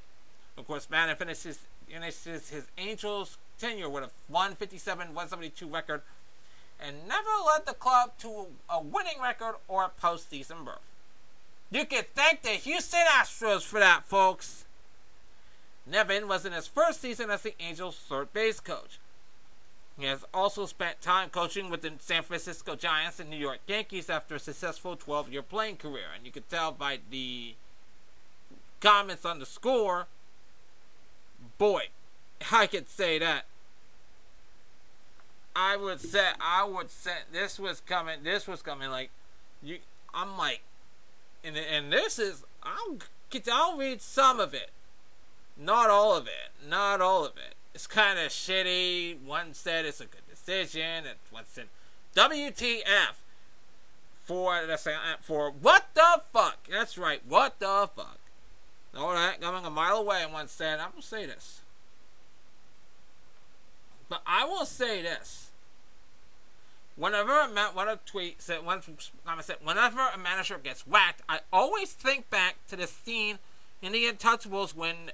Of 0.58 0.68
course, 0.68 0.90
Maddon 0.90 1.16
finishes, 1.16 1.60
finishes 1.88 2.50
his 2.50 2.66
Angels 2.78 3.38
tenure 3.58 3.90
with 3.90 4.04
a 4.04 4.10
157 4.28 5.08
172 5.08 5.68
record 5.68 6.02
and 6.80 7.08
never 7.08 7.30
led 7.48 7.66
the 7.66 7.74
club 7.74 8.12
to 8.20 8.48
a 8.70 8.82
winning 8.82 9.22
record 9.22 9.56
or 9.70 9.86
a 9.86 10.02
postseason 10.02 10.66
berth. 10.66 10.80
You 11.72 11.86
can 11.86 12.04
thank 12.14 12.42
the 12.42 12.50
Houston 12.50 13.06
Astros 13.18 13.64
for 13.64 13.80
that, 13.80 14.06
folks. 14.06 14.66
Nevin 15.88 16.28
was 16.28 16.46
in 16.46 16.52
his 16.52 16.68
first 16.68 17.02
season 17.02 17.30
as 17.30 17.44
the 17.44 17.56
Angels' 17.60 17.98
third 17.98 18.34
base 18.34 18.60
coach. 18.60 19.00
He 19.98 20.06
has 20.06 20.26
also 20.34 20.66
spent 20.66 21.02
time 21.02 21.30
coaching 21.30 21.70
with 21.70 21.82
the 21.82 21.94
San 22.00 22.24
Francisco 22.24 22.76
Giants 22.76 23.20
and 23.20 23.30
New 23.30 23.38
York 23.38 23.60
Yankees 23.68 24.10
after 24.10 24.36
a 24.36 24.40
successful 24.40 24.96
12 24.96 25.32
year 25.32 25.42
playing 25.42 25.78
career. 25.78 26.08
And 26.16 26.26
you 26.26 26.32
can 26.32 26.44
tell 26.44 26.72
by 26.72 27.00
the 27.10 27.56
comments 28.82 29.24
on 29.24 29.40
the 29.40 29.46
score, 29.46 30.08
boy, 31.58 31.84
I 32.52 32.68
could 32.68 32.90
say 32.90 33.20
that. 33.20 33.46
I 35.56 35.78
would 35.78 36.02
say 36.02 36.32
I 36.42 36.66
would 36.66 36.90
say 36.90 37.20
this 37.32 37.58
was 37.58 37.80
coming. 37.80 38.24
This 38.24 38.46
was 38.46 38.62
coming 38.62 38.90
like 38.90 39.10
you. 39.64 39.78
I'm 40.14 40.38
like, 40.38 40.62
and 41.46 41.56
and 41.56 41.94
this 41.94 42.20
is 42.20 42.44
I'm 42.62 43.00
I'll 43.52 43.78
read 43.78 44.02
some 44.02 44.42
of 44.42 44.54
it. 44.54 44.72
Not 45.58 45.90
all 45.90 46.14
of 46.14 46.28
it. 46.28 46.52
Not 46.68 47.00
all 47.00 47.24
of 47.24 47.38
it. 47.38 47.55
It's 47.76 47.88
kind 47.88 48.18
of 48.18 48.32
shitty. 48.32 49.22
One 49.22 49.54
said 49.54 49.84
it's 49.84 50.00
a 50.00 50.06
good 50.06 50.26
decision, 50.30 51.06
and 51.06 51.18
one 51.30 51.44
said 51.46 51.66
WTF 52.16 53.16
for 54.24 54.56
uh, 54.56 54.78
for 55.20 55.52
what 55.52 55.90
the 55.94 56.22
fuck? 56.32 56.70
That's 56.72 56.98
right. 56.98 57.22
What 57.28 57.60
the 57.60 57.90
fuck? 57.94 58.20
All 58.98 59.12
right, 59.12 59.40
coming 59.42 59.66
a 59.66 59.70
mile 59.70 59.98
away, 59.98 60.24
and 60.24 60.32
one 60.32 60.48
said, 60.48 60.80
"I'm 60.80 60.92
gonna 60.92 61.02
say 61.02 61.26
this." 61.26 61.64
But 64.08 64.22
I 64.26 64.46
will 64.46 64.66
say 64.66 65.02
this. 65.02 65.52
Whenever 66.96 67.42
a 67.42 67.50
man, 67.50 67.72
when 67.76 67.90
a 67.90 68.00
tweet 68.06 68.42
said, 68.42 68.66
once 68.66 68.88
I 69.28 69.42
said, 69.42 69.58
whenever 69.62 70.00
a 70.00 70.18
manager 70.18 70.58
gets 70.58 70.88
whacked, 70.88 71.24
I 71.28 71.40
always 71.52 71.92
think 71.92 72.30
back 72.30 72.56
to 72.70 72.78
the 72.78 72.88
scene 72.88 73.40
in 73.82 73.92
The 73.92 74.06
Untouchables 74.06 74.74
when 74.74 75.12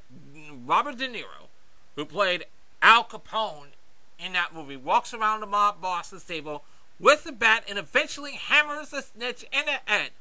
Robert 0.63 0.97
De 0.97 1.07
Niro, 1.07 1.47
who 1.95 2.05
played 2.05 2.45
Al 2.81 3.03
Capone 3.03 3.73
in 4.19 4.33
that 4.33 4.53
movie, 4.53 4.77
walks 4.77 5.13
around 5.13 5.39
the 5.41 5.47
mob 5.47 5.81
boss's 5.81 6.23
table 6.23 6.63
with 6.99 7.23
the 7.23 7.31
bat 7.31 7.63
and 7.67 7.79
eventually 7.79 8.33
hammers 8.33 8.89
the 8.89 9.01
snitch 9.01 9.43
in 9.51 9.65
the 9.65 9.91
head 9.91 10.11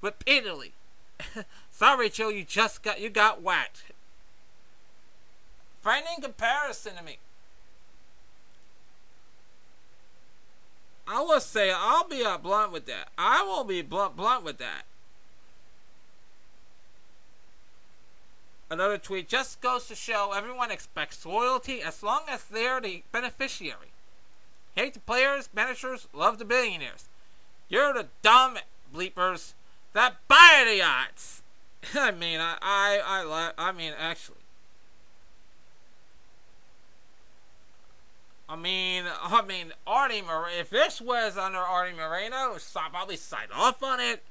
repeatedly. 0.00 0.72
Sorry, 1.70 2.08
Joe, 2.08 2.30
you 2.30 2.44
just 2.44 2.82
got 2.82 3.00
you 3.00 3.10
got 3.10 3.42
whacked. 3.42 3.84
Frightening 5.82 6.22
comparison 6.22 6.96
to 6.96 7.02
me. 7.02 7.18
I 11.06 11.20
will 11.22 11.40
say, 11.40 11.72
I'll 11.74 12.06
be 12.06 12.24
blunt 12.40 12.72
with 12.72 12.86
that. 12.86 13.08
I 13.18 13.42
will 13.42 13.64
be 13.64 13.82
blunt, 13.82 14.16
blunt 14.16 14.44
with 14.44 14.58
that. 14.58 14.82
Another 18.70 18.98
tweet 18.98 19.28
just 19.28 19.60
goes 19.60 19.88
to 19.88 19.96
show 19.96 20.32
everyone 20.32 20.70
expects 20.70 21.26
loyalty 21.26 21.82
as 21.82 22.04
long 22.04 22.22
as 22.28 22.44
they're 22.44 22.80
the 22.80 23.02
beneficiary. 23.10 23.92
Hate 24.76 24.94
the 24.94 25.00
players, 25.00 25.48
managers, 25.52 26.06
love 26.12 26.38
the 26.38 26.44
billionaires. 26.44 27.08
You're 27.68 27.92
the 27.92 28.06
dumb 28.22 28.58
bleepers 28.94 29.54
that 29.92 30.16
buy 30.28 30.64
the 30.66 30.76
yachts. 30.76 31.42
I 31.94 32.12
mean, 32.12 32.38
I, 32.38 32.56
I, 32.62 33.00
I, 33.04 33.52
I 33.58 33.72
mean, 33.72 33.92
actually. 33.98 34.36
I 38.48 38.56
mean, 38.56 39.04
I 39.22 39.42
mean, 39.42 39.72
Arte 39.86 40.22
Moreno. 40.22 40.58
If 40.58 40.70
this 40.70 41.00
was 41.00 41.36
under 41.36 41.58
Arte 41.58 41.94
Moreno, 41.96 42.54
I'd 42.54 42.90
probably 42.90 43.16
signed 43.16 43.52
off 43.54 43.80
on 43.82 44.00
it. 44.00 44.22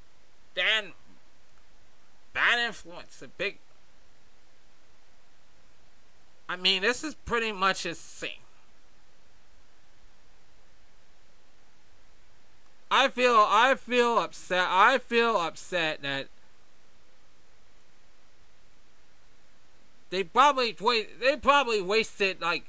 Then 0.56 0.92
bad 2.34 2.60
influence, 2.66 3.22
a 3.22 3.28
big. 3.28 3.60
I 6.50 6.56
mean, 6.56 6.82
this 6.82 7.04
is 7.04 7.14
pretty 7.14 7.52
much 7.52 7.84
his 7.84 8.00
thing. 8.00 8.40
I 12.90 13.08
feel, 13.08 13.36
I 13.38 13.76
feel 13.76 14.18
upset. 14.18 14.66
I 14.68 14.98
feel 14.98 15.38
upset 15.38 16.02
that 16.02 16.28
they 20.10 20.24
probably 20.24 20.76
they 21.22 21.38
probably 21.38 21.84
wasted 21.84 22.42
like 22.42 22.64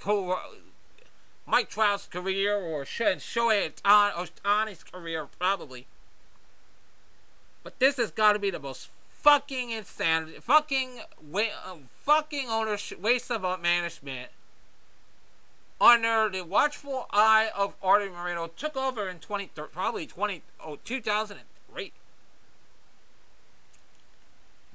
Mike 1.47 1.70
Trout's 1.70 2.07
career 2.07 2.55
or 2.55 2.85
Shohei 2.85 3.72
uh, 3.83 4.11
Ohtani's 4.11 4.85
career, 4.85 5.26
probably. 5.39 5.87
But 7.62 7.78
this 7.78 7.97
has 7.97 8.11
got 8.11 8.35
to 8.35 8.39
be 8.39 8.51
the 8.51 8.59
most 8.59 8.91
fucking 9.23 9.71
insanity, 9.71 10.39
fucking 10.41 11.01
wa- 11.23 11.43
uh, 11.66 11.77
fucking 12.05 12.49
ownership, 12.49 13.01
waste 13.01 13.31
of 13.31 13.45
management. 13.61 14.31
Under 15.81 16.29
the 16.29 16.43
watchful 16.45 17.07
eye 17.11 17.51
of 17.57 17.75
Arte 17.83 18.11
Moreno, 18.11 18.49
took 18.49 18.77
over 18.77 19.09
in 19.09 19.18
20, 19.18 19.51
probably 19.73 20.07
20, 20.07 20.43
oh, 20.62 20.79
2003. 20.85 21.93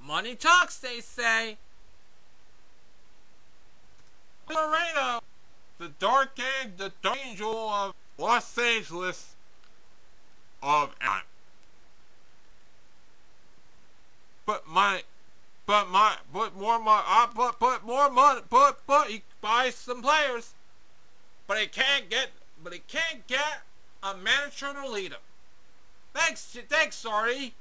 Money 0.02 0.36
talks, 0.36 0.78
they 0.78 1.00
say. 1.00 1.58
Moreno 4.50 5.22
the 5.78 5.90
dark 6.00 6.36
the 6.78 6.92
dark 7.02 7.18
angel 7.26 7.70
of 7.70 7.94
Los 8.18 8.58
Angeles 8.58 9.36
of 10.64 10.96
Anaheim. 11.02 11.24
But 14.46 14.68
my, 14.68 15.04
but 15.66 15.90
my, 15.90 16.18
but 16.32 16.56
more 16.56 16.80
uh, 16.86 17.28
but 17.36 17.60
put 17.60 17.86
more 17.86 18.10
money, 18.10 18.42
put 18.50 18.86
put 18.86 19.08
he 19.08 19.24
buys 19.42 19.76
some 19.76 20.02
players, 20.02 20.54
but 21.48 21.58
he 21.58 21.68
can't 21.68 22.10
get, 22.10 22.30
but 22.64 22.74
he 22.74 22.80
can't 22.88 23.26
get 23.28 23.64
a 24.04 24.16
manager 24.16 24.74
to 24.74 24.88
lead 24.88 25.12
him. 25.12 25.20
Thanks, 26.14 26.58
thanks, 26.70 26.96
sorry. 26.96 27.54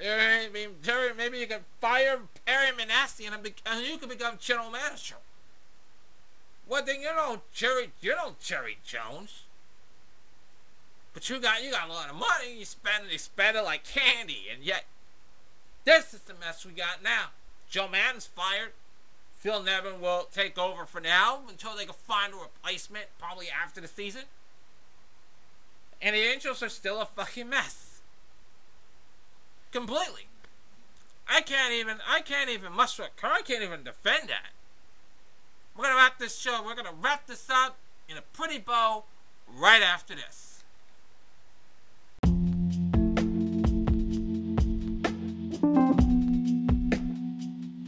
Terry, 0.00 1.12
maybe 1.16 1.38
you 1.38 1.46
can 1.46 1.60
fire 1.80 2.20
Perry 2.46 2.68
Minasian 2.72 3.34
and, 3.34 3.52
and 3.66 3.86
you 3.86 3.98
can 3.98 4.08
become 4.08 4.36
general 4.38 4.70
manager. 4.70 5.16
Well, 6.68 6.84
then 6.84 7.00
you 7.00 7.06
know 7.06 7.40
Jerry, 7.52 7.90
you 8.00 8.14
know 8.14 8.36
Jerry 8.40 8.78
Jones. 8.84 9.42
But 11.14 11.28
you 11.28 11.40
got 11.40 11.62
you 11.62 11.70
got 11.70 11.88
a 11.88 11.92
lot 11.92 12.10
of 12.10 12.16
money. 12.16 12.58
You 12.58 12.64
spend 12.64 13.06
it, 13.06 13.12
you 13.12 13.18
spend 13.18 13.56
it 13.56 13.64
like 13.64 13.84
candy, 13.84 14.46
and 14.52 14.62
yet 14.62 14.84
this 15.84 16.14
is 16.14 16.20
the 16.20 16.34
mess 16.34 16.64
we 16.64 16.72
got 16.72 17.02
now. 17.02 17.28
Joe 17.68 17.88
Maddon's 17.88 18.26
fired. 18.26 18.72
Phil 19.32 19.62
Nevin 19.62 20.00
will 20.00 20.28
take 20.32 20.58
over 20.58 20.84
for 20.84 21.00
now 21.00 21.40
until 21.48 21.76
they 21.76 21.84
can 21.84 21.94
find 21.94 22.34
a 22.34 22.36
replacement, 22.36 23.06
probably 23.18 23.46
after 23.48 23.80
the 23.80 23.86
season. 23.86 24.22
And 26.02 26.14
the 26.14 26.20
Angels 26.20 26.62
are 26.62 26.68
still 26.68 27.00
a 27.00 27.06
fucking 27.06 27.48
mess. 27.48 28.00
Completely. 29.70 30.26
I 31.28 31.40
can't 31.40 31.72
even 31.72 31.98
I 32.08 32.20
can't 32.20 32.50
even 32.50 32.72
muster 32.72 33.04
a 33.04 33.20
car. 33.20 33.32
I 33.34 33.42
can't 33.42 33.62
even 33.62 33.84
defend 33.84 34.28
that. 34.28 34.50
We're 35.76 35.90
to 35.90 35.94
wrap 35.94 36.18
this 36.18 36.38
show. 36.38 36.62
We're 36.64 36.74
to 36.74 36.90
wrap 37.00 37.26
this 37.26 37.48
up 37.50 37.76
in 38.08 38.16
a 38.16 38.22
pretty 38.22 38.58
bow 38.58 39.04
right 39.46 39.82
after 39.82 40.14
this. 40.14 40.47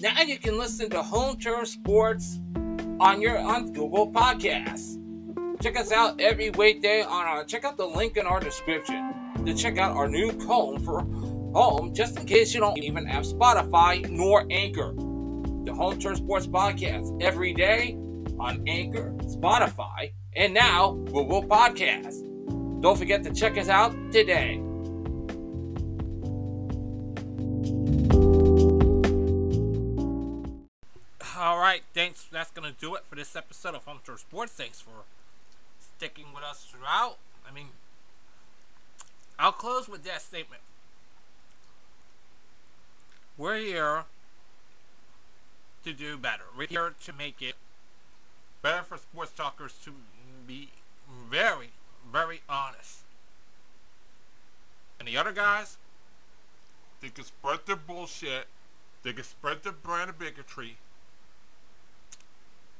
Now 0.00 0.22
you 0.22 0.38
can 0.38 0.56
listen 0.56 0.88
to 0.90 1.02
Home 1.02 1.36
Turf 1.36 1.68
Sports 1.68 2.40
on 3.00 3.20
your 3.20 3.36
on 3.36 3.70
Google 3.70 4.10
Podcasts. 4.10 4.96
Check 5.62 5.78
us 5.78 5.92
out 5.92 6.18
every 6.22 6.48
weekday 6.48 7.02
on 7.02 7.26
our 7.26 7.44
check 7.44 7.66
out 7.66 7.76
the 7.76 7.84
link 7.84 8.16
in 8.16 8.24
our 8.24 8.40
description 8.40 9.12
to 9.44 9.52
check 9.52 9.76
out 9.76 9.94
our 9.94 10.08
new 10.08 10.30
home 10.46 10.82
for 10.82 11.02
home 11.52 11.92
just 11.92 12.18
in 12.18 12.24
case 12.24 12.54
you 12.54 12.60
don't 12.60 12.78
even 12.78 13.04
have 13.04 13.24
Spotify 13.24 14.08
nor 14.08 14.46
Anchor 14.50 14.94
the 15.66 15.74
Home 15.74 15.98
Turf 15.98 16.16
Sports 16.16 16.46
Podcast 16.46 17.22
every 17.22 17.52
day 17.52 17.94
on 18.38 18.66
Anchor, 18.66 19.12
Spotify, 19.24 20.12
and 20.34 20.54
now 20.54 20.92
Google 21.12 21.44
Podcast. 21.44 22.22
Don't 22.80 22.96
forget 22.96 23.22
to 23.24 23.34
check 23.34 23.58
us 23.58 23.68
out 23.68 23.94
today. 24.10 24.62
Thanks. 32.20 32.32
That's 32.32 32.50
gonna 32.50 32.74
do 32.78 32.94
it 32.94 33.04
for 33.04 33.14
this 33.14 33.36
episode 33.36 33.74
of 33.74 33.84
Home 33.84 34.00
Turf 34.04 34.20
Sports. 34.20 34.52
Thanks 34.52 34.80
for 34.80 35.04
sticking 35.96 36.26
with 36.34 36.42
us 36.42 36.64
throughout. 36.64 37.16
I 37.48 37.52
mean, 37.52 37.68
I'll 39.38 39.52
close 39.52 39.88
with 39.88 40.04
that 40.04 40.22
statement. 40.22 40.62
We're 43.36 43.58
here 43.58 44.04
to 45.84 45.92
do 45.92 46.18
better. 46.18 46.44
We're 46.56 46.66
here 46.66 46.94
to 47.04 47.12
make 47.12 47.40
it 47.40 47.54
better 48.62 48.82
for 48.82 48.98
sports 48.98 49.32
talkers 49.32 49.74
to 49.84 49.92
be 50.46 50.68
very, 51.30 51.70
very 52.10 52.42
honest. 52.48 52.98
And 54.98 55.08
the 55.08 55.16
other 55.16 55.32
guys, 55.32 55.78
they 57.00 57.08
can 57.08 57.24
spread 57.24 57.60
their 57.64 57.76
bullshit. 57.76 58.46
They 59.02 59.14
can 59.14 59.24
spread 59.24 59.62
their 59.62 59.72
brand 59.72 60.10
of 60.10 60.18
bigotry. 60.18 60.76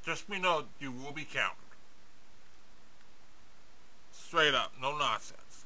Just 0.04 0.28
me 0.28 0.38
know 0.38 0.64
you 0.78 0.90
will 0.92 1.12
be 1.12 1.24
counted. 1.24 1.56
Straight 4.12 4.54
up, 4.54 4.72
no 4.80 4.96
nonsense. 4.96 5.64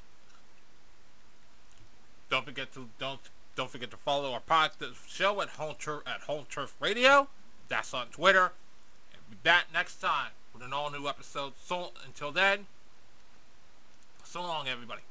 Don't 2.30 2.44
forget 2.44 2.72
to 2.74 2.88
don't 2.98 3.20
don't 3.54 3.70
forget 3.70 3.90
to 3.90 3.96
follow 3.96 4.32
our 4.32 4.40
podcast 4.40 4.94
show 5.06 5.40
at 5.40 5.50
Home 5.50 5.74
Turf 5.78 6.02
at 6.06 6.22
Home 6.22 6.44
Turf 6.48 6.74
Radio. 6.80 7.28
That's 7.68 7.94
on 7.94 8.08
Twitter. 8.08 8.52
And 9.12 9.22
be 9.30 9.36
back 9.42 9.66
next 9.72 10.00
time 10.00 10.30
with 10.52 10.62
an 10.62 10.72
all 10.72 10.90
new 10.90 11.06
episode. 11.06 11.52
So 11.62 11.90
until 12.04 12.32
then, 12.32 12.66
so 14.24 14.42
long 14.42 14.66
everybody. 14.66 15.02